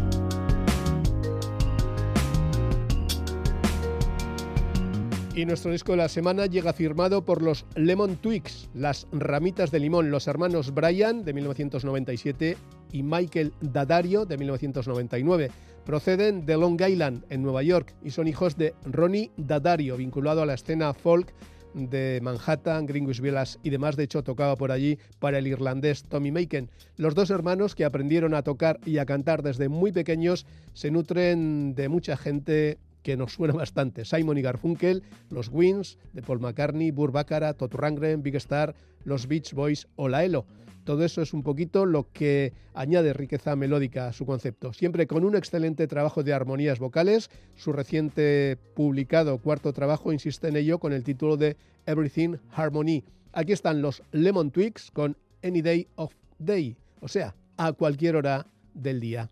Y 5.35 5.47
nuestro 5.47 5.73
disco 5.73 5.93
de 5.93 5.97
la 5.97 6.11
semana 6.11 6.45
llega 6.45 6.75
firmado 6.75 7.25
por 7.25 7.41
los 7.41 7.65
Lemon 7.75 8.17
Twigs, 8.17 8.69
las 8.75 9.07
ramitas 9.13 9.71
de 9.71 9.81
limón, 9.81 10.11
los 10.11 10.27
hermanos 10.27 10.75
Brian 10.75 11.25
de 11.25 11.33
1997 11.33 12.59
y 12.93 13.03
Michael 13.03 13.55
Dadario 13.63 14.27
de 14.27 14.37
1999. 14.37 15.51
Proceden 15.87 16.45
de 16.45 16.59
Long 16.59 16.79
Island, 16.87 17.25
en 17.31 17.43
Nueva 17.43 17.63
York, 17.63 17.95
y 18.05 18.11
son 18.11 18.29
hijos 18.29 18.59
de 18.59 18.75
Ronnie 18.85 19.31
Dadario, 19.39 19.97
vinculado 19.97 20.43
a 20.43 20.47
la 20.47 20.53
escena 20.53 20.93
folk 20.93 21.33
de 21.75 22.21
Manhattan, 22.23 22.87
Greenwich 22.87 23.21
Village 23.21 23.59
y 23.63 23.71
demás. 23.71 23.97
De 23.97 24.05
hecho, 24.05 24.23
tocaba 24.23 24.57
por 24.57 24.73
allí 24.73 24.99
para 25.19 25.39
el 25.39 25.47
irlandés 25.47 26.05
Tommy 26.05 26.31
Macon. 26.31 26.71
Los 26.97 27.15
dos 27.15 27.31
hermanos 27.31 27.75
que 27.75 27.85
aprendieron 27.85 28.35
a 28.35 28.43
tocar 28.43 28.81
y 28.85 28.99
a 28.99 29.07
cantar 29.07 29.43
desde 29.43 29.69
muy 29.69 29.93
pequeños 29.93 30.47
se 30.75 30.91
nutren 30.91 31.75
de 31.75 31.89
mucha 31.89 32.17
gente 32.17 32.79
que 33.03 33.17
nos 33.17 33.35
suena 33.35 33.55
bastante. 33.55 34.05
Simon 34.05 34.39
y 34.39 34.43
Garfunkel, 34.43 35.03
los 35.31 35.49
Wings, 35.49 35.99
de 36.13 36.23
Paul 36.23 36.41
McCartney, 36.41 36.91
Burr 36.91 37.13
Baccarat, 37.13 37.57
Todd 37.57 37.73
Rundgren, 37.73 38.23
Big 38.23 38.37
Star, 38.37 38.75
los 39.05 39.27
Beach 39.27 39.53
Boys 39.53 39.87
o 39.97 40.09
la 40.09 40.25
Elo. 40.25 40.47
Todo 40.85 41.05
eso 41.05 41.23
es 41.23 41.35
un 41.35 41.43
poquito 41.43 41.87
lo 41.87 42.11
que 42.11 42.53
añade 42.75 43.13
riqueza 43.13 43.55
melódica 43.55 44.09
a 44.09 44.13
su 44.13 44.27
concepto. 44.27 44.73
Siempre 44.73 45.07
con 45.07 45.25
un 45.25 45.37
excelente 45.37 45.87
trabajo 45.87 46.23
de 46.23 46.33
armonías 46.33 46.79
vocales. 46.79 47.31
Su 47.55 47.73
reciente 47.73 48.59
publicado 48.75 49.39
cuarto 49.39 49.73
trabajo 49.73 50.13
insiste 50.13 50.49
en 50.49 50.57
ello 50.57 50.79
con 50.79 50.93
el 50.93 51.05
título 51.05 51.37
de 51.37 51.57
Everything 51.87 52.37
Harmony. 52.53 53.05
Aquí 53.33 53.53
están 53.53 53.83
los 53.83 54.03
Lemon 54.13 54.51
Twigs 54.51 54.91
con 54.91 55.17
Any 55.43 55.63
Day 55.63 55.87
of 55.95 56.15
Day, 56.39 56.77
o 57.01 57.09
sea, 57.09 57.35
a 57.57 57.73
cualquier 57.73 58.17
hora 58.17 58.47
del 58.75 59.01
día. 59.01 59.31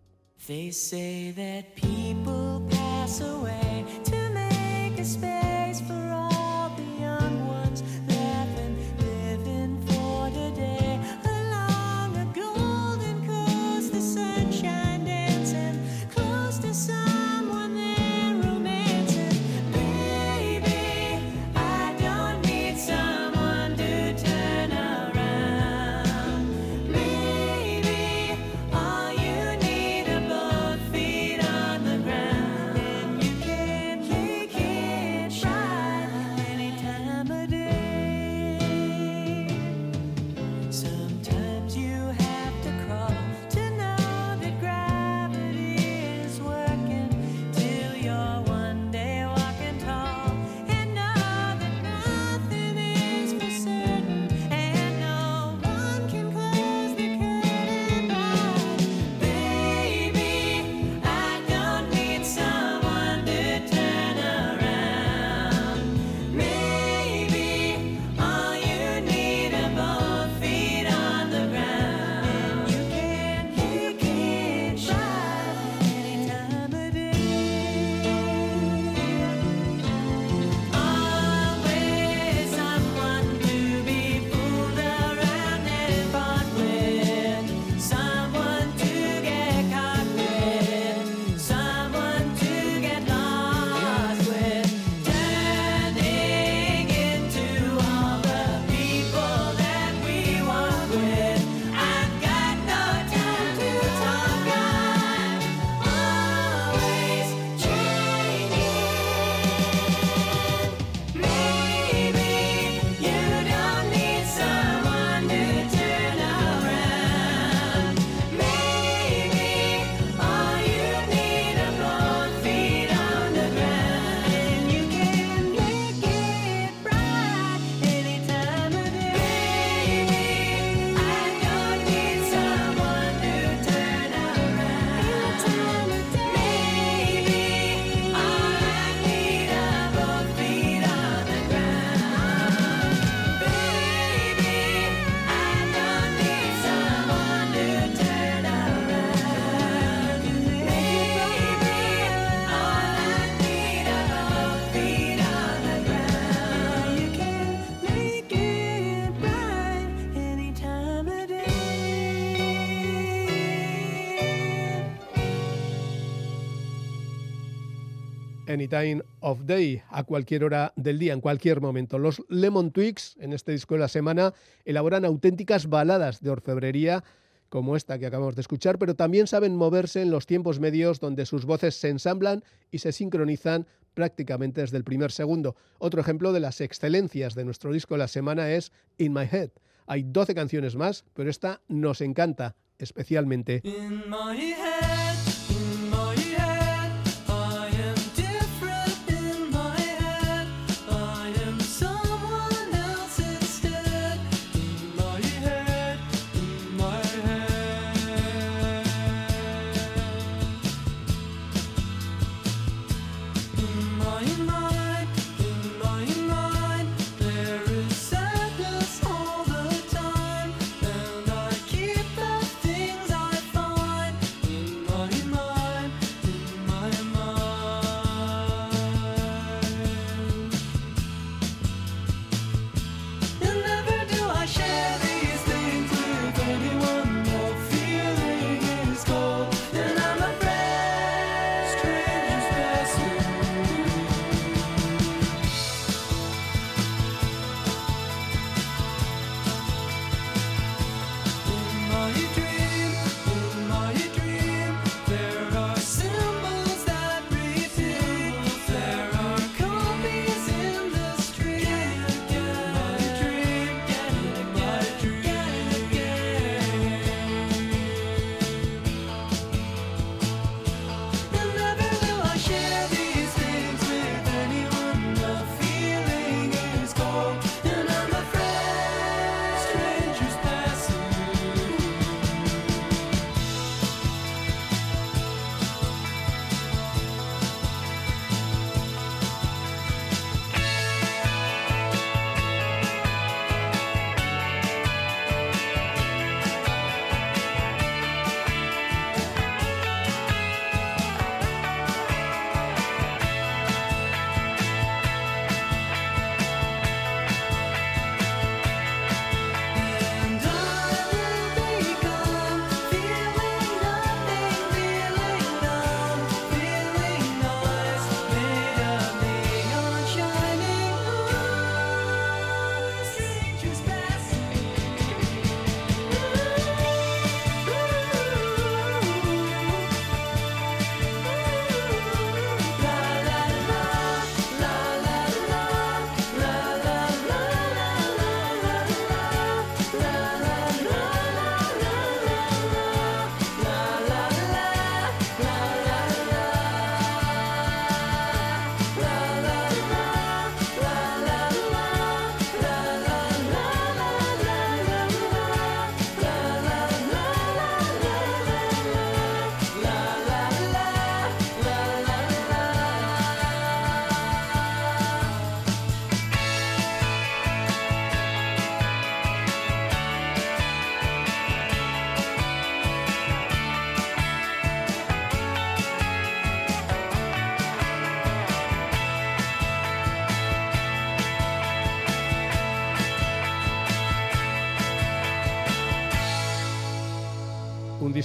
Anytime 168.48 169.02
of 169.20 169.40
Day, 169.44 169.82
a 169.90 170.02
cualquier 170.04 170.44
hora 170.44 170.72
del 170.76 170.98
día, 170.98 171.12
en 171.12 171.20
cualquier 171.20 171.61
momento. 171.61 171.98
Los 171.98 172.22
Lemon 172.28 172.72
Twigs, 172.72 173.16
en 173.20 173.32
este 173.32 173.52
disco 173.52 173.74
de 173.74 173.80
la 173.80 173.88
semana, 173.88 174.34
elaboran 174.64 175.04
auténticas 175.04 175.68
baladas 175.68 176.20
de 176.20 176.30
orfebrería 176.30 177.04
como 177.48 177.76
esta 177.76 177.98
que 177.98 178.06
acabamos 178.06 178.34
de 178.34 178.42
escuchar, 178.42 178.78
pero 178.78 178.94
también 178.94 179.26
saben 179.26 179.56
moverse 179.56 180.02
en 180.02 180.11
los 180.11 180.26
tiempos 180.26 180.61
medios 180.61 181.00
donde 181.00 181.26
sus 181.26 181.44
voces 181.44 181.74
se 181.76 181.88
ensamblan 181.88 182.44
y 182.70 182.78
se 182.78 182.92
sincronizan 182.92 183.66
prácticamente 183.94 184.61
desde 184.61 184.76
el 184.76 184.84
primer 184.84 185.12
segundo. 185.12 185.56
Otro 185.78 186.00
ejemplo 186.00 186.32
de 186.32 186.40
las 186.40 186.61
excelencias 186.61 187.34
de 187.34 187.44
nuestro 187.44 187.72
disco 187.72 187.94
de 187.94 187.98
la 187.98 188.08
semana 188.08 188.50
es 188.50 188.72
In 188.98 189.12
My 189.12 189.28
Head. 189.30 189.50
Hay 189.87 190.02
12 190.02 190.34
canciones 190.34 190.76
más, 190.76 191.04
pero 191.14 191.30
esta 191.30 191.62
nos 191.68 192.00
encanta 192.00 192.54
especialmente. 192.78 193.62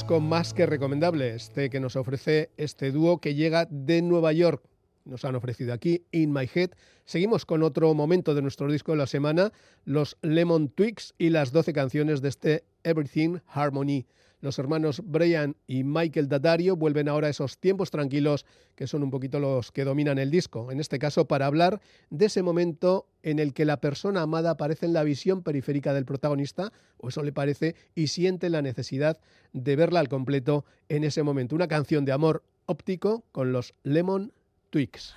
Disco 0.03 0.19
más 0.19 0.53
que 0.53 0.65
recomendable, 0.65 1.33
este 1.33 1.69
que 1.69 1.79
nos 1.79 1.95
ofrece 1.95 2.49
este 2.57 2.91
dúo 2.91 3.19
que 3.19 3.35
llega 3.35 3.67
de 3.69 4.01
Nueva 4.01 4.33
York. 4.33 4.61
Nos 5.05 5.23
han 5.23 5.33
ofrecido 5.35 5.71
aquí 5.71 6.03
In 6.11 6.33
My 6.33 6.49
Head. 6.53 6.71
Seguimos 7.05 7.45
con 7.45 7.63
otro 7.63 7.93
momento 7.93 8.35
de 8.35 8.41
nuestro 8.41 8.69
disco 8.69 8.91
de 8.91 8.97
la 8.97 9.07
semana, 9.07 9.53
los 9.85 10.17
Lemon 10.21 10.67
Twigs 10.67 11.13
y 11.17 11.29
las 11.29 11.53
12 11.53 11.71
canciones 11.71 12.21
de 12.21 12.27
este 12.27 12.65
Everything 12.83 13.37
Harmony. 13.47 14.05
Los 14.43 14.59
hermanos 14.59 15.01
Brian 15.05 15.55
y 15.67 15.85
Michael 15.85 16.27
Daddario 16.27 16.75
vuelven 16.75 17.07
ahora 17.07 17.27
a 17.27 17.29
esos 17.29 17.57
tiempos 17.59 17.91
tranquilos 17.91 18.45
que 18.75 18.87
son 18.87 19.01
un 19.01 19.09
poquito 19.09 19.39
los 19.39 19.71
que 19.71 19.85
dominan 19.85 20.19
el 20.19 20.31
disco. 20.31 20.69
En 20.69 20.81
este 20.81 20.99
caso, 20.99 21.29
para 21.29 21.45
hablar 21.45 21.79
de 22.09 22.25
ese 22.25 22.43
momento 22.43 23.07
en 23.21 23.39
el 23.39 23.53
que 23.53 23.63
la 23.63 23.79
persona 23.79 24.21
amada 24.21 24.49
aparece 24.49 24.85
en 24.85 24.91
la 24.91 25.05
visión 25.05 25.43
periférica 25.43 25.93
del 25.93 26.03
protagonista, 26.03 26.73
o 26.97 27.07
eso 27.07 27.23
le 27.23 27.31
parece, 27.31 27.77
y 27.95 28.07
siente 28.07 28.49
la 28.49 28.61
necesidad 28.61 29.17
de 29.53 29.77
verla 29.77 30.01
al 30.01 30.09
completo 30.09 30.65
en 30.89 31.05
ese 31.05 31.23
momento. 31.23 31.55
Una 31.55 31.69
canción 31.69 32.03
de 32.03 32.11
amor 32.11 32.43
óptico 32.65 33.23
con 33.31 33.53
los 33.53 33.75
Lemon 33.83 34.33
Twigs. 34.71 35.15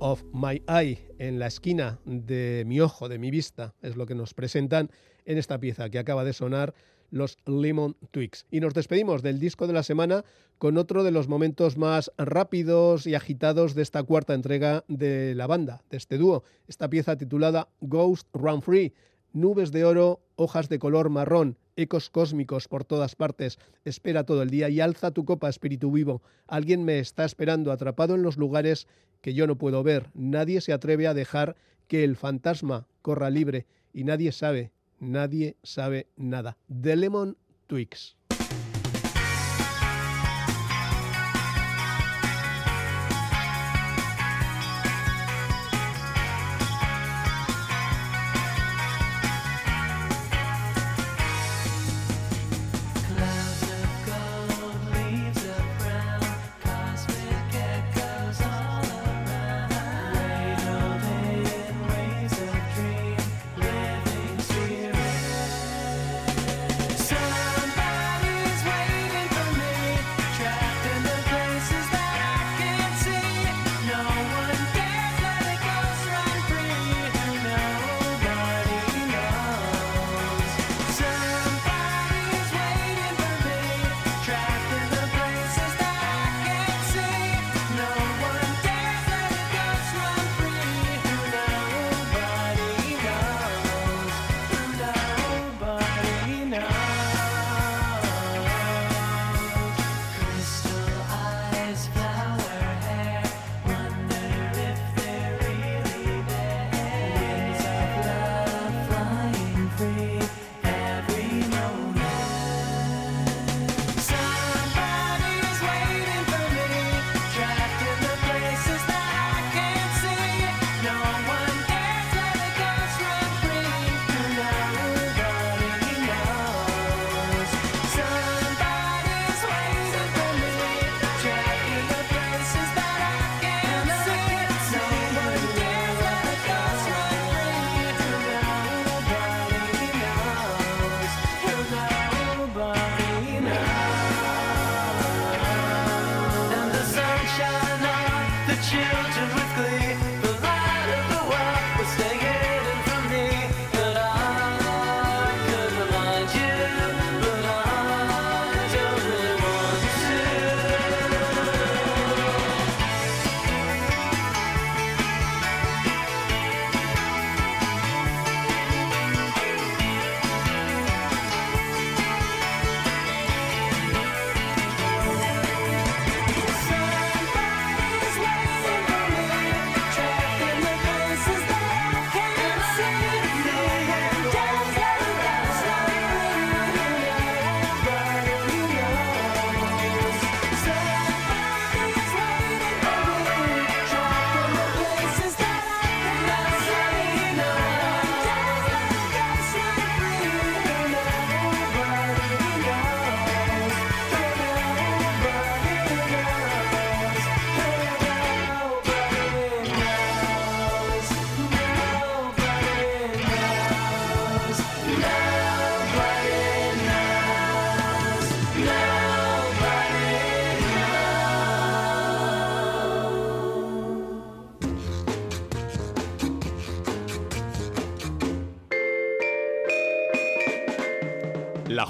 Of 0.00 0.24
My 0.32 0.60
Eye, 0.66 0.98
en 1.20 1.38
la 1.38 1.46
esquina 1.46 2.00
de 2.04 2.64
mi 2.66 2.80
ojo, 2.80 3.08
de 3.08 3.20
mi 3.20 3.30
vista, 3.30 3.76
es 3.80 3.94
lo 3.94 4.06
que 4.06 4.16
nos 4.16 4.34
presentan 4.34 4.90
en 5.24 5.38
esta 5.38 5.60
pieza 5.60 5.88
que 5.88 6.00
acaba 6.00 6.24
de 6.24 6.32
sonar 6.32 6.74
los 7.10 7.38
Lemon 7.46 7.96
Twigs. 8.10 8.44
Y 8.50 8.58
nos 8.58 8.74
despedimos 8.74 9.22
del 9.22 9.38
disco 9.38 9.68
de 9.68 9.72
la 9.72 9.84
semana 9.84 10.24
con 10.58 10.78
otro 10.78 11.04
de 11.04 11.12
los 11.12 11.28
momentos 11.28 11.76
más 11.76 12.10
rápidos 12.18 13.06
y 13.06 13.14
agitados 13.14 13.76
de 13.76 13.82
esta 13.82 14.02
cuarta 14.02 14.34
entrega 14.34 14.84
de 14.88 15.36
la 15.36 15.46
banda, 15.46 15.84
de 15.90 15.96
este 15.96 16.18
dúo. 16.18 16.42
Esta 16.66 16.90
pieza 16.90 17.16
titulada 17.16 17.68
Ghost 17.80 18.26
Run 18.32 18.62
Free. 18.62 18.94
Nubes 19.32 19.70
de 19.70 19.84
oro, 19.84 20.20
hojas 20.34 20.68
de 20.68 20.80
color 20.80 21.08
marrón, 21.08 21.56
ecos 21.76 22.10
cósmicos 22.10 22.66
por 22.66 22.84
todas 22.84 23.14
partes. 23.14 23.58
Espera 23.84 24.24
todo 24.24 24.42
el 24.42 24.50
día 24.50 24.68
y 24.68 24.80
alza 24.80 25.12
tu 25.12 25.24
copa, 25.24 25.48
espíritu 25.48 25.92
vivo. 25.92 26.20
Alguien 26.48 26.84
me 26.84 26.98
está 26.98 27.24
esperando, 27.24 27.70
atrapado 27.70 28.16
en 28.16 28.22
los 28.22 28.36
lugares 28.36 28.88
que 29.22 29.32
yo 29.32 29.46
no 29.46 29.56
puedo 29.56 29.82
ver. 29.82 30.10
Nadie 30.12 30.60
se 30.60 30.74
atreve 30.74 31.06
a 31.06 31.14
dejar 31.14 31.56
que 31.88 32.04
el 32.04 32.16
fantasma 32.16 32.86
corra 33.00 33.30
libre 33.30 33.66
y 33.94 34.04
nadie 34.04 34.32
sabe, 34.32 34.72
nadie 35.00 35.56
sabe 35.62 36.08
nada. 36.16 36.58
The 36.68 36.96
Lemon 36.96 37.36
Twigs. 37.66 38.16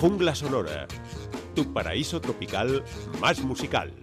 Jungla 0.02 0.34
sonora, 0.34 0.88
tu 1.54 1.72
paraíso 1.72 2.20
tropical 2.20 2.82
más 3.20 3.40
musical. 3.40 4.01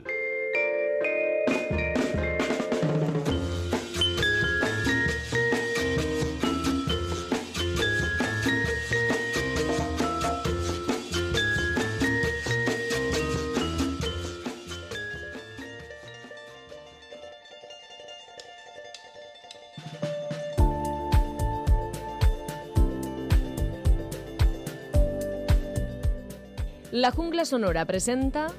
Sonora 27.49 27.83
presenta 27.85 28.53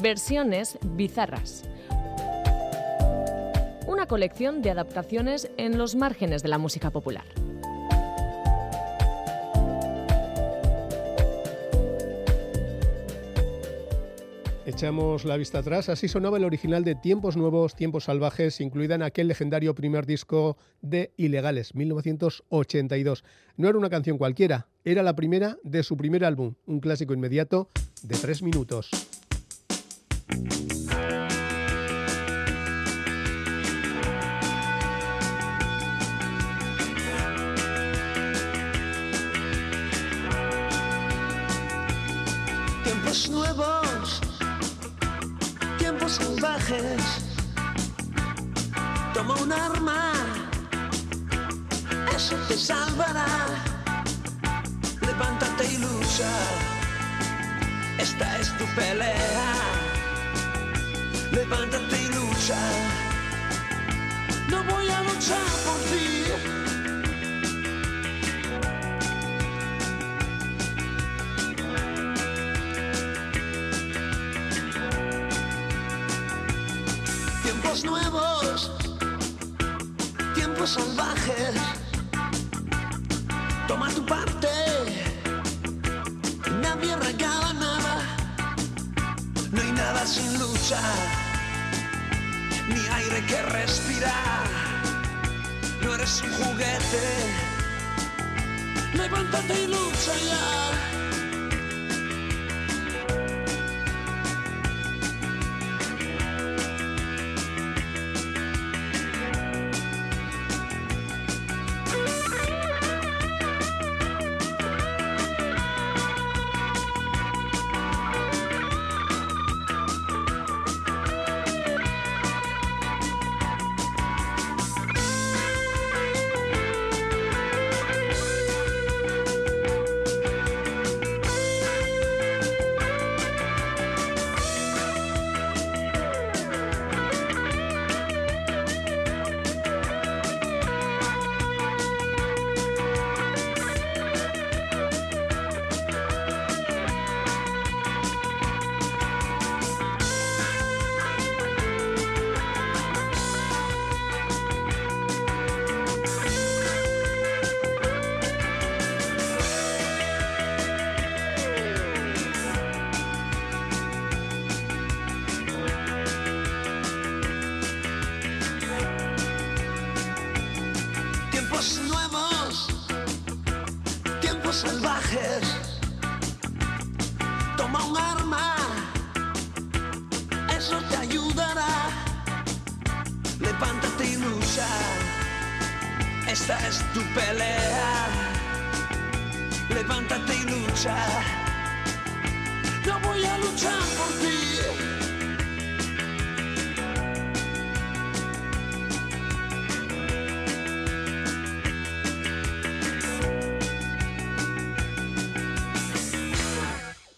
Versiones 0.00 0.78
bizarras. 0.82 1.62
Una 3.86 4.06
colección 4.06 4.62
de 4.62 4.70
adaptaciones 4.72 5.48
en 5.58 5.78
los 5.78 5.94
márgenes 5.94 6.42
de 6.42 6.48
la 6.48 6.58
música 6.58 6.90
popular. 6.90 7.41
Echamos 14.72 15.26
la 15.26 15.36
vista 15.36 15.58
atrás, 15.58 15.90
así 15.90 16.08
sonaba 16.08 16.38
el 16.38 16.44
original 16.44 16.82
de 16.82 16.94
Tiempos 16.94 17.36
Nuevos, 17.36 17.76
Tiempos 17.76 18.04
Salvajes, 18.04 18.58
incluida 18.58 18.94
en 18.94 19.02
aquel 19.02 19.28
legendario 19.28 19.74
primer 19.74 20.06
disco 20.06 20.56
de 20.80 21.12
Ilegales, 21.18 21.74
1982. 21.74 23.22
No 23.58 23.68
era 23.68 23.76
una 23.76 23.90
canción 23.90 24.16
cualquiera, 24.16 24.68
era 24.82 25.02
la 25.02 25.14
primera 25.14 25.58
de 25.62 25.82
su 25.82 25.98
primer 25.98 26.24
álbum, 26.24 26.54
un 26.64 26.80
clásico 26.80 27.12
inmediato 27.12 27.68
de 28.02 28.16
tres 28.16 28.42
minutos. 28.42 28.90
Tiempos 42.82 43.30
Nuevos 43.30 43.91
salvajes. 46.12 47.02
Toma 49.14 49.34
un 49.40 49.52
arma, 49.52 50.12
eso 52.14 52.36
te 52.48 52.56
salvará. 52.56 53.26
Levántate 55.00 55.64
y 55.74 55.78
lucha, 55.78 56.32
esta 57.98 58.38
es 58.38 58.48
tu 58.58 58.64
pelea. 58.76 59.54
Levántate 61.32 62.02
y 62.02 62.08
lucha, 62.08 62.60
no 64.48 64.62
voy 64.64 64.88
a 64.88 65.02
luchar 65.02 65.48
por 65.64 65.78
ti. 65.90 66.61
Tiempos 77.82 78.00
nuevos, 78.00 78.70
tiempos 80.36 80.70
salvajes. 80.70 81.54
Toma 83.66 83.88
tu 83.88 84.06
parte, 84.06 84.48
nadie 86.60 86.94
regala 86.94 87.52
nada. 87.54 87.96
No 89.50 89.60
hay 89.60 89.72
nada 89.72 90.06
sin 90.06 90.32
lucha, 90.38 90.80
ni 92.68 92.86
aire 92.98 93.26
que 93.26 93.42
respirar. 93.42 94.46
No 95.82 95.94
eres 95.96 96.22
un 96.22 96.30
juguete, 96.34 97.04
levántate 98.94 99.64
y 99.64 99.66
lucha 99.66 100.14
ya. 100.30 101.01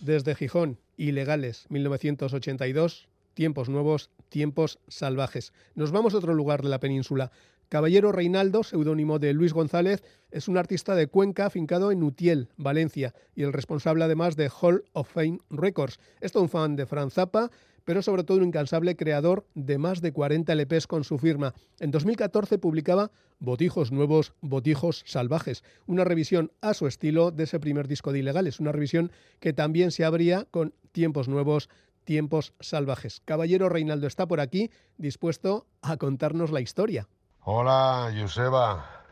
Desde 0.05 0.35
Gijón, 0.35 0.79
Ilegales, 0.99 1.65
1982, 1.71 3.09
Tiempos 3.33 3.71
Nuevos, 3.71 4.11
Tiempos 4.29 4.79
Salvajes. 4.87 5.55
Nos 5.75 5.93
vamos 5.93 6.13
a 6.13 6.19
otro 6.19 6.35
lugar 6.35 6.61
de 6.61 6.69
la 6.69 6.79
península. 6.79 7.33
Caballero 7.71 8.13
Reinaldo, 8.13 8.65
seudónimo 8.65 9.19
de 9.19 9.33
Luis 9.33 9.55
González, 9.55 10.03
es 10.31 10.47
un 10.47 10.59
artista 10.59 10.95
de 10.95 11.07
Cuenca 11.07 11.47
afincado 11.47 11.91
en 11.91 12.03
Utiel, 12.03 12.51
Valencia, 12.59 13.15
y 13.35 13.45
el 13.45 13.55
responsable 13.55 14.05
además 14.05 14.37
de 14.37 14.51
Hall 14.51 14.85
of 14.93 15.09
Fame 15.11 15.39
Records. 15.49 15.99
Es 16.21 16.35
un 16.35 16.51
fan 16.51 16.77
de 16.77 16.85
Franz 16.85 17.15
Zappa, 17.15 17.51
pero 17.85 18.03
sobre 18.03 18.25
todo 18.25 18.39
un 18.39 18.45
incansable 18.45 18.97
creador 18.97 19.47
de 19.55 19.79
más 19.79 20.01
de 20.01 20.13
40 20.13 20.53
LPs 20.55 20.87
con 20.87 21.05
su 21.05 21.19
firma. 21.19 21.55
En 21.79 21.91
2014 21.91 22.59
publicaba 22.59 23.11
Botijos 23.39 23.93
Nuevos, 23.93 24.33
Botijos 24.41 25.03
Salvajes, 25.07 25.65
una 25.87 26.05
revisión 26.05 26.53
a 26.61 26.75
su 26.75 26.87
estilo 26.87 27.31
de 27.31 27.45
ese 27.45 27.61
primer 27.61 27.89
disco 27.89 28.13
de 28.13 28.21
Ilegales, 28.21 28.61
una 28.61 28.73
revisión 28.73 29.13
que 29.41 29.53
también 29.53 29.91
se 29.91 30.05
abría 30.05 30.47
con 30.51 30.75
Tiempos 30.93 31.29
Nuevos, 31.29 31.69
Tiempos 32.05 32.55
Salvajes. 32.61 33.23
Caballero 33.25 33.69
Reinaldo 33.69 34.07
está 34.07 34.27
por 34.27 34.41
aquí, 34.41 34.71
dispuesto 34.99 35.67
a 35.83 35.97
contarnos 35.97 36.51
la 36.51 36.61
historia. 36.61 37.09
Hola, 37.41 38.13
Joseba. 38.19 39.05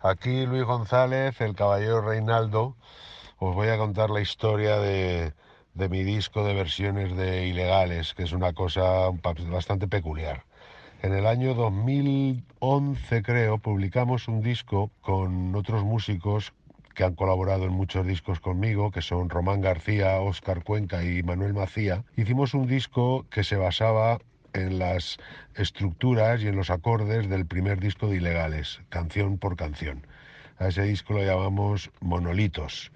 Aquí 0.00 0.46
Luis 0.46 0.64
González, 0.64 1.40
el 1.40 1.54
caballero 1.54 2.00
Reinaldo. 2.00 2.76
Os 3.38 3.54
voy 3.54 3.68
a 3.68 3.76
contar 3.76 4.08
la 4.08 4.20
historia 4.20 4.78
de, 4.78 5.34
de 5.76 5.90
mi 5.90 6.02
disco 6.04 6.42
de 6.42 6.54
versiones 6.54 7.14
de 7.16 7.46
ilegales, 7.48 8.14
que 8.14 8.22
es 8.22 8.32
una 8.32 8.54
cosa 8.54 9.10
bastante 9.50 9.86
peculiar. 9.86 10.44
En 11.02 11.12
el 11.12 11.26
año 11.26 11.54
2011, 11.54 13.22
creo, 13.22 13.58
publicamos 13.58 14.26
un 14.26 14.40
disco 14.40 14.90
con 15.02 15.54
otros 15.54 15.84
músicos 15.84 16.54
que 16.94 17.04
han 17.04 17.14
colaborado 17.14 17.64
en 17.64 17.72
muchos 17.72 18.06
discos 18.06 18.40
conmigo, 18.40 18.90
que 18.90 19.02
son 19.02 19.28
Román 19.28 19.60
García, 19.60 20.18
Óscar 20.18 20.64
Cuenca 20.64 21.04
y 21.04 21.22
Manuel 21.22 21.52
Macía. 21.52 22.04
Hicimos 22.16 22.54
un 22.54 22.66
disco 22.66 23.26
que 23.28 23.44
se 23.44 23.56
basaba 23.56 24.18
en 24.54 24.78
las 24.78 25.18
estructuras 25.54 26.42
y 26.42 26.48
en 26.48 26.56
los 26.56 26.70
acordes 26.70 27.28
del 27.28 27.44
primer 27.44 27.80
disco 27.80 28.08
de 28.08 28.16
Ilegales, 28.16 28.80
canción 28.88 29.36
por 29.36 29.56
canción. 29.56 30.06
A 30.58 30.68
ese 30.68 30.84
disco 30.84 31.12
lo 31.12 31.22
llamamos 31.22 31.90
Monolitos. 32.00 32.90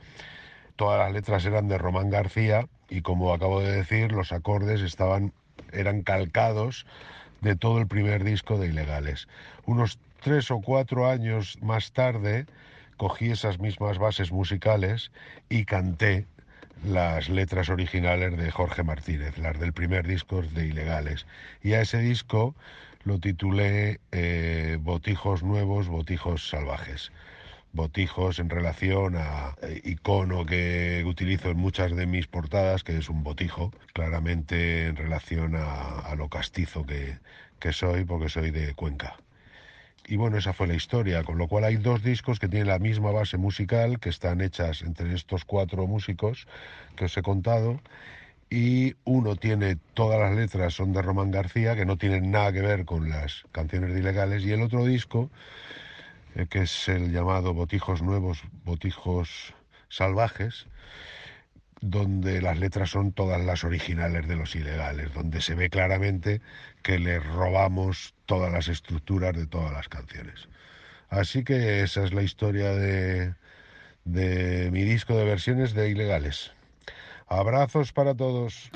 Todas 0.80 0.98
las 0.98 1.12
letras 1.12 1.44
eran 1.44 1.68
de 1.68 1.76
Román 1.76 2.08
García 2.08 2.66
y 2.88 3.02
como 3.02 3.34
acabo 3.34 3.60
de 3.60 3.70
decir, 3.70 4.12
los 4.12 4.32
acordes 4.32 4.80
estaban 4.80 5.34
eran 5.72 6.00
calcados 6.00 6.86
de 7.42 7.54
todo 7.54 7.80
el 7.80 7.86
primer 7.86 8.24
disco 8.24 8.56
de 8.56 8.68
Ilegales. 8.68 9.28
Unos 9.66 9.98
tres 10.22 10.50
o 10.50 10.62
cuatro 10.62 11.06
años 11.06 11.58
más 11.60 11.92
tarde 11.92 12.46
cogí 12.96 13.30
esas 13.30 13.58
mismas 13.58 13.98
bases 13.98 14.32
musicales 14.32 15.12
y 15.50 15.66
canté 15.66 16.24
las 16.82 17.28
letras 17.28 17.68
originales 17.68 18.38
de 18.38 18.50
Jorge 18.50 18.82
Martínez, 18.82 19.36
las 19.36 19.60
del 19.60 19.74
primer 19.74 20.06
disco 20.06 20.40
de 20.40 20.64
Ilegales. 20.64 21.26
Y 21.62 21.74
a 21.74 21.82
ese 21.82 21.98
disco 21.98 22.54
lo 23.04 23.18
titulé 23.18 24.00
eh, 24.12 24.78
Botijos 24.80 25.42
Nuevos, 25.42 25.88
Botijos 25.88 26.48
Salvajes. 26.48 27.12
Botijos 27.72 28.38
en 28.40 28.50
relación 28.50 29.16
a 29.16 29.56
eh, 29.62 29.80
icono 29.84 30.44
que 30.44 31.04
utilizo 31.06 31.50
en 31.50 31.56
muchas 31.56 31.94
de 31.94 32.06
mis 32.06 32.26
portadas, 32.26 32.82
que 32.82 32.98
es 32.98 33.08
un 33.08 33.22
botijo, 33.22 33.72
claramente 33.92 34.86
en 34.86 34.96
relación 34.96 35.54
a, 35.54 36.00
a 36.00 36.14
lo 36.16 36.28
castizo 36.28 36.84
que, 36.84 37.18
que 37.60 37.72
soy, 37.72 38.04
porque 38.04 38.28
soy 38.28 38.50
de 38.50 38.74
Cuenca. 38.74 39.16
Y 40.06 40.16
bueno, 40.16 40.38
esa 40.38 40.52
fue 40.52 40.66
la 40.66 40.74
historia, 40.74 41.22
con 41.22 41.38
lo 41.38 41.46
cual 41.46 41.62
hay 41.62 41.76
dos 41.76 42.02
discos 42.02 42.40
que 42.40 42.48
tienen 42.48 42.66
la 42.66 42.80
misma 42.80 43.12
base 43.12 43.36
musical, 43.36 44.00
que 44.00 44.08
están 44.08 44.40
hechas 44.40 44.82
entre 44.82 45.14
estos 45.14 45.44
cuatro 45.44 45.86
músicos 45.86 46.48
que 46.96 47.04
os 47.04 47.16
he 47.16 47.22
contado, 47.22 47.80
y 48.50 48.96
uno 49.04 49.36
tiene 49.36 49.76
todas 49.94 50.18
las 50.18 50.34
letras, 50.34 50.74
son 50.74 50.92
de 50.92 51.02
Román 51.02 51.30
García, 51.30 51.76
que 51.76 51.84
no 51.86 51.96
tienen 51.96 52.32
nada 52.32 52.52
que 52.52 52.62
ver 52.62 52.84
con 52.84 53.08
las 53.08 53.44
canciones 53.52 53.94
de 53.94 54.00
ilegales, 54.00 54.42
y 54.44 54.50
el 54.50 54.62
otro 54.62 54.84
disco, 54.84 55.30
eh, 56.34 56.46
que 56.48 56.62
es 56.62 56.88
el 56.88 57.12
llamado 57.12 57.54
Botijos 57.54 58.02
Nuevos, 58.02 58.42
Botijos 58.64 59.54
Salvajes, 59.88 60.66
donde 61.80 62.42
las 62.42 62.58
letras 62.58 62.90
son 62.90 63.12
todas 63.12 63.42
las 63.44 63.64
originales 63.64 64.28
de 64.28 64.36
los 64.36 64.54
ilegales, 64.54 65.12
donde 65.14 65.40
se 65.40 65.54
ve 65.54 65.70
claramente 65.70 66.40
que 66.82 66.98
les 66.98 67.24
robamos 67.24 68.14
todas 68.26 68.52
las 68.52 68.68
estructuras 68.68 69.34
de 69.34 69.46
todas 69.46 69.72
las 69.72 69.88
canciones. 69.88 70.48
Así 71.08 71.42
que 71.42 71.82
esa 71.82 72.04
es 72.04 72.12
la 72.12 72.22
historia 72.22 72.72
de, 72.72 73.34
de 74.04 74.70
mi 74.70 74.82
disco 74.84 75.16
de 75.16 75.24
versiones 75.24 75.74
de 75.74 75.88
ilegales. 75.88 76.52
Abrazos 77.26 77.92
para 77.92 78.14
todos. 78.14 78.70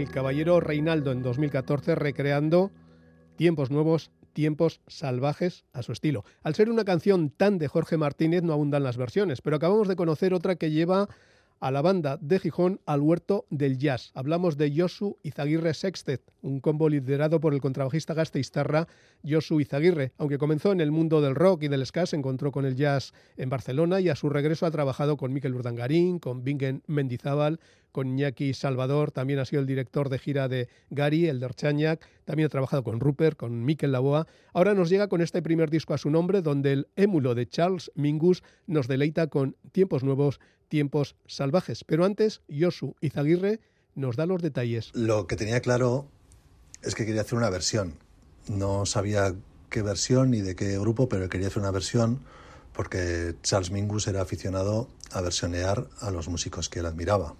El 0.00 0.10
caballero 0.10 0.60
Reinaldo 0.60 1.12
en 1.12 1.22
2014 1.22 1.94
recreando 1.94 2.70
tiempos 3.36 3.70
nuevos, 3.70 4.10
tiempos 4.32 4.80
salvajes 4.86 5.66
a 5.74 5.82
su 5.82 5.92
estilo. 5.92 6.24
Al 6.42 6.54
ser 6.54 6.70
una 6.70 6.86
canción 6.86 7.28
tan 7.28 7.58
de 7.58 7.68
Jorge 7.68 7.98
Martínez 7.98 8.42
no 8.42 8.54
abundan 8.54 8.82
las 8.82 8.96
versiones, 8.96 9.42
pero 9.42 9.56
acabamos 9.56 9.88
de 9.88 9.96
conocer 9.96 10.32
otra 10.32 10.56
que 10.56 10.70
lleva 10.70 11.10
a 11.60 11.70
la 11.70 11.82
banda 11.82 12.18
de 12.20 12.38
Gijón 12.38 12.80
al 12.86 13.00
huerto 13.00 13.46
del 13.50 13.78
jazz. 13.78 14.10
Hablamos 14.14 14.56
de 14.56 14.72
Josu 14.74 15.18
Izaguirre 15.22 15.74
Sextet, 15.74 16.22
un 16.40 16.60
combo 16.60 16.88
liderado 16.88 17.38
por 17.38 17.52
el 17.52 17.60
contrabajista 17.60 18.14
gasteiztarra 18.14 18.88
Josu 19.28 19.60
Izaguirre. 19.60 20.12
Aunque 20.16 20.38
comenzó 20.38 20.72
en 20.72 20.80
el 20.80 20.90
mundo 20.90 21.20
del 21.20 21.34
rock 21.34 21.64
y 21.64 21.68
del 21.68 21.84
ska, 21.84 22.06
se 22.06 22.16
encontró 22.16 22.50
con 22.50 22.64
el 22.64 22.76
jazz 22.76 23.12
en 23.36 23.50
Barcelona 23.50 24.00
y 24.00 24.08
a 24.08 24.16
su 24.16 24.30
regreso 24.30 24.64
ha 24.64 24.70
trabajado 24.70 25.18
con 25.18 25.32
Miquel 25.32 25.54
Urdangarín, 25.54 26.18
con 26.18 26.42
Bingen 26.42 26.82
Mendizábal, 26.86 27.60
con 27.92 28.08
Iñaki 28.08 28.54
Salvador, 28.54 29.10
también 29.10 29.40
ha 29.40 29.44
sido 29.44 29.60
el 29.60 29.66
director 29.66 30.08
de 30.08 30.18
gira 30.18 30.48
de 30.48 30.68
Gary, 30.90 31.26
el 31.26 31.40
de 31.40 31.98
también 32.24 32.46
ha 32.46 32.48
trabajado 32.48 32.84
con 32.84 33.00
Rupert, 33.00 33.36
con 33.36 33.64
Miquel 33.64 33.92
Laboa. 33.92 34.26
Ahora 34.54 34.74
nos 34.74 34.88
llega 34.88 35.08
con 35.08 35.20
este 35.20 35.42
primer 35.42 35.68
disco 35.68 35.94
a 35.94 35.98
su 35.98 36.10
nombre, 36.10 36.42
donde 36.42 36.72
el 36.72 36.88
émulo 36.96 37.34
de 37.34 37.48
Charles 37.48 37.90
Mingus 37.96 38.42
nos 38.66 38.86
deleita 38.86 39.26
con 39.26 39.56
tiempos 39.72 40.04
nuevos, 40.04 40.40
tiempos 40.70 41.16
salvajes. 41.26 41.84
Pero 41.84 42.06
antes, 42.06 42.40
Josu 42.48 42.94
Izaguirre 43.02 43.60
nos 43.94 44.16
da 44.16 44.24
los 44.24 44.40
detalles. 44.40 44.90
Lo 44.94 45.26
que 45.26 45.36
tenía 45.36 45.60
claro 45.60 46.08
es 46.80 46.94
que 46.94 47.04
quería 47.04 47.20
hacer 47.20 47.36
una 47.36 47.50
versión. 47.50 47.96
No 48.48 48.86
sabía 48.86 49.34
qué 49.68 49.82
versión 49.82 50.30
ni 50.30 50.40
de 50.40 50.56
qué 50.56 50.78
grupo, 50.78 51.10
pero 51.10 51.28
quería 51.28 51.48
hacer 51.48 51.60
una 51.60 51.70
versión 51.70 52.20
porque 52.72 53.34
Charles 53.42 53.70
Mingus 53.70 54.06
era 54.06 54.22
aficionado 54.22 54.88
a 55.10 55.20
versionear 55.20 55.88
a 56.00 56.10
los 56.10 56.28
músicos 56.28 56.68
que 56.68 56.78
él 56.78 56.86
admiraba. 56.86 57.34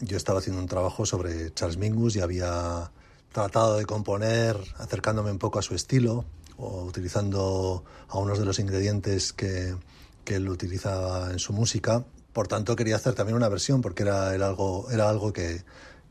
Yo 0.00 0.16
estaba 0.16 0.38
haciendo 0.38 0.62
un 0.62 0.68
trabajo 0.68 1.04
sobre 1.06 1.52
Charles 1.54 1.76
Mingus 1.76 2.14
y 2.16 2.20
había 2.20 2.90
tratado 3.32 3.78
de 3.78 3.86
componer 3.86 4.56
acercándome 4.78 5.30
un 5.30 5.38
poco 5.38 5.58
a 5.58 5.62
su 5.62 5.74
estilo 5.74 6.24
o 6.56 6.84
utilizando 6.84 7.84
algunos 8.08 8.38
de 8.38 8.44
los 8.44 8.58
ingredientes 8.58 9.32
que, 9.32 9.74
que 10.24 10.36
él 10.36 10.48
utilizaba 10.48 11.30
en 11.30 11.38
su 11.38 11.52
música. 11.52 12.04
Por 12.32 12.46
tanto, 12.48 12.76
quería 12.76 12.96
hacer 12.96 13.14
también 13.14 13.36
una 13.36 13.48
versión 13.48 13.82
porque 13.82 14.02
era, 14.02 14.30
algo, 14.30 15.32
que, 15.32 15.62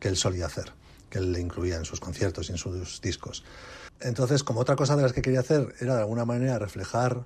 él 0.01 0.17
solía 0.17 0.47
hacer, 0.47 0.74
que 1.09 1.20
él 1.20 1.32
le 1.32 1.39
incluía 1.39 1.78
en 1.78 1.86
sus 1.86 1.99
conciertos 1.99 2.49
y 2.49 2.53
en 2.53 2.57
sus 2.57 3.01
discos. 3.01 3.43
Entonces, 4.01 4.43
como 4.43 4.61
otra 4.61 4.76
cosa 4.76 4.95
de 4.95 5.03
las 5.03 5.13
que 5.13 5.22
quería 5.22 5.41
hacer 5.41 5.76
era 5.80 5.95
de 5.95 6.01
alguna 6.01 6.26
manera 6.26 6.59
reflejar 6.59 7.26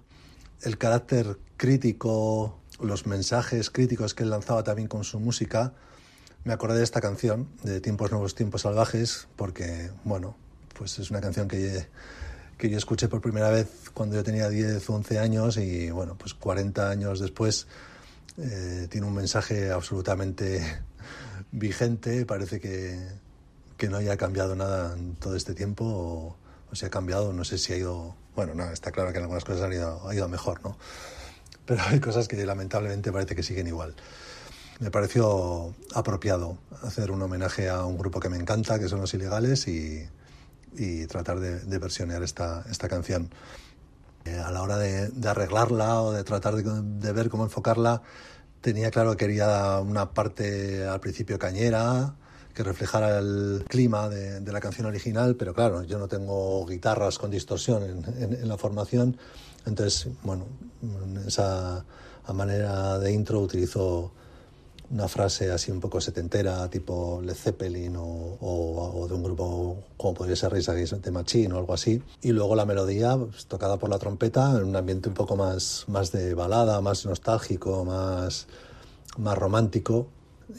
el 0.62 0.78
carácter 0.78 1.38
crítico, 1.58 2.60
los 2.80 3.06
mensajes 3.06 3.70
críticos 3.70 4.14
que 4.14 4.24
él 4.24 4.30
lanzaba 4.30 4.64
también 4.64 4.88
con 4.88 5.04
su 5.04 5.20
música, 5.20 5.74
me 6.44 6.54
acordé 6.54 6.78
de 6.78 6.84
esta 6.84 7.02
canción, 7.02 7.48
de 7.64 7.80
Tiempos 7.80 8.12
Nuevos, 8.12 8.36
Tiempos 8.36 8.62
Salvajes, 8.62 9.28
porque, 9.36 9.92
bueno, 10.04 10.36
pues 10.78 11.00
es 11.00 11.10
una 11.10 11.22
canción 11.22 11.48
que, 11.48 11.88
que 12.58 12.70
yo 12.70 12.78
escuché 12.78 13.08
por 13.08 13.22
primera 13.22 13.50
vez 13.50 13.68
cuando 13.94 14.16
yo 14.16 14.24
tenía 14.24 14.50
10 14.50 14.90
o 14.90 14.96
11 14.96 15.20
años 15.20 15.58
y, 15.58 15.90
bueno, 15.92 16.16
pues 16.18 16.34
40 16.34 16.90
años 16.90 17.20
después 17.20 17.68
eh, 18.38 18.88
tiene 18.90 19.08
un 19.08 19.14
mensaje 19.14 19.72
absolutamente 19.72 20.62
vigente. 21.52 22.26
Parece 22.26 22.60
que, 22.60 23.00
que, 23.78 23.90
no 23.90 23.98
haya 23.98 24.18
cambiado 24.18 24.56
nada 24.56 24.94
en 24.98 25.16
todo 25.16 25.36
este 25.36 25.54
tiempo 25.54 25.86
o, 25.86 26.38
o 26.72 26.76
si 26.76 26.86
ha 26.86 26.90
cambiado, 26.90 27.34
no 27.34 27.44
sé 27.44 27.58
si 27.58 27.74
ha 27.74 27.78
ido... 27.78 28.16
Bueno, 28.36 28.56
no, 28.56 28.70
está 28.72 28.92
claro 28.92 29.12
que 29.12 29.18
en 29.18 29.24
algunas 29.24 29.46
cosas 29.46 29.64
han 29.64 29.74
ido, 29.74 30.08
ha 30.08 30.16
ido 30.16 30.28
mejor, 30.28 30.62
¿no? 30.64 30.78
Pero 31.66 31.82
hay 31.84 32.00
cosas 32.00 32.28
que 32.28 32.44
lamentablemente 32.46 33.12
parece 33.12 33.36
que 33.36 33.44
siguen 33.44 33.68
igual 33.68 33.96
me 34.80 34.92
pareció 34.92 35.74
apropiado 35.94 36.58
hacer 36.82 37.12
un 37.12 37.22
homenaje 37.22 37.70
a 37.70 37.86
un 37.86 37.98
grupo 37.98 38.20
que 38.20 38.30
me 38.30 38.38
encanta, 38.38 38.80
que 38.80 38.90
son 38.90 39.00
los 39.00 39.14
ilegales, 39.14 39.68
y, 39.68 40.08
y 40.76 41.06
tratar 41.08 41.40
de, 41.40 41.60
de, 41.60 41.78
versionear 41.78 42.24
esta, 42.24 42.66
esta 42.70 42.90
canción. 42.90 43.30
Eh, 44.26 44.40
a 44.40 44.52
la 44.52 44.62
hora 44.62 44.78
de, 44.78 45.12
arreglarla 45.28 46.02
o 46.02 46.12
de 46.14 46.24
tratar 46.24 46.56
de, 46.56 47.12
ver 47.12 47.30
cómo 47.30 47.44
enfocarla, 47.44 48.02
tenía 48.62 48.90
claro 48.90 49.12
que 49.12 49.18
quería 49.18 49.80
una 49.80 50.14
parte 50.14 50.86
al 50.88 51.00
principio 51.02 51.38
cañera, 51.38 52.16
que 52.54 52.64
reflejara 52.64 53.20
el 53.20 53.66
clima 53.68 54.08
de, 54.08 54.52
la 54.52 54.62
canción 54.62 54.88
original, 54.88 55.36
pero 55.36 55.54
claro, 55.54 55.84
yo 55.84 56.00
no 56.00 56.08
tengo 56.08 56.66
guitarras 56.66 57.20
con 57.20 57.32
distorsión 57.32 57.84
en, 57.84 58.24
en, 58.24 58.34
en 58.34 58.48
la 58.48 58.58
formación, 58.58 59.18
entonces, 59.66 60.08
bueno, 60.24 60.46
esa 61.26 61.84
manera 62.34 63.00
de 63.00 63.12
intro 63.12 63.42
utilizo 63.42 64.14
una 64.94 65.08
frase 65.08 65.52
así 65.52 65.72
un 65.72 65.80
poco 65.80 66.00
setentera, 66.00 66.70
tipo 66.70 67.20
Led 67.24 67.34
Zeppelin 67.34 67.96
o, 67.98 68.04
o- 68.04 69.02
o 69.02 69.08
de 69.08 69.14
un 69.16 69.24
grupo 69.24 69.78
como 69.98 70.14
podría 70.14 70.36
ser 70.36 70.52
Rage 70.52 70.70
Against 70.70 71.02
the 71.02 71.10
Machine 71.12 71.52
o 71.54 71.58
algo 71.58 71.74
así. 71.74 72.02
Y 72.22 72.32
luego 72.32 72.56
la 72.56 72.66
melodía 72.66 73.18
pues, 73.18 73.48
tocada 73.48 73.78
por 73.78 73.90
la 73.90 73.98
trompeta 73.98 74.52
en 74.52 74.64
un 74.64 74.76
ambiente 74.76 75.10
un 75.10 75.16
poco 75.16 75.36
más, 75.36 75.86
más 75.88 76.12
de 76.12 76.36
balada, 76.36 76.80
más 76.82 77.06
nostálgico, 77.06 77.84
más, 77.84 78.46
más 79.18 79.38
romántico. 79.38 80.08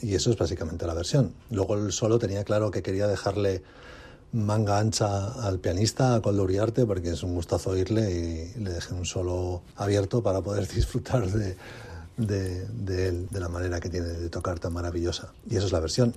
Y 0.01 0.15
eso 0.15 0.31
es 0.31 0.37
básicamente 0.37 0.85
la 0.85 0.93
versión. 0.93 1.33
Luego 1.49 1.75
el 1.75 1.93
solo 1.93 2.19
tenía 2.19 2.43
claro 2.43 2.71
que 2.71 2.83
quería 2.83 3.07
dejarle 3.07 3.63
manga 4.33 4.79
ancha 4.79 5.27
al 5.47 5.59
pianista, 5.59 6.15
a 6.15 6.21
Coldo 6.21 6.45
porque 6.85 7.11
es 7.11 7.23
un 7.23 7.35
gustazo 7.35 7.69
oírle 7.69 8.11
y 8.11 8.59
le 8.59 8.71
dejé 8.73 8.93
un 8.93 9.05
solo 9.05 9.61
abierto 9.77 10.21
para 10.21 10.41
poder 10.41 10.67
disfrutar 10.75 11.31
de, 11.31 11.55
de, 12.17 12.65
de 12.67 13.07
él, 13.07 13.27
de 13.29 13.39
la 13.39 13.49
manera 13.49 13.79
que 13.79 13.89
tiene 13.89 14.07
de 14.07 14.29
tocar 14.29 14.59
tan 14.59 14.73
maravillosa. 14.73 15.33
Y 15.49 15.57
eso 15.57 15.65
es 15.67 15.71
la 15.71 15.79
versión. 15.79 16.13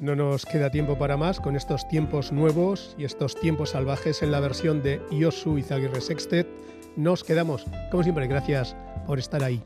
No 0.00 0.14
nos 0.14 0.46
queda 0.46 0.70
tiempo 0.70 0.96
para 0.96 1.16
más 1.16 1.40
con 1.40 1.56
estos 1.56 1.88
tiempos 1.88 2.30
nuevos 2.30 2.94
y 2.98 3.04
estos 3.04 3.34
tiempos 3.34 3.70
salvajes 3.70 4.22
en 4.22 4.30
la 4.30 4.38
versión 4.38 4.80
de 4.80 5.02
Yosu 5.10 5.58
Izaguirre 5.58 6.00
Sextet. 6.00 6.46
Nos 6.96 7.24
quedamos, 7.24 7.64
como 7.90 8.04
siempre, 8.04 8.28
gracias 8.28 8.76
por 9.06 9.18
estar 9.18 9.42
ahí. 9.42 9.60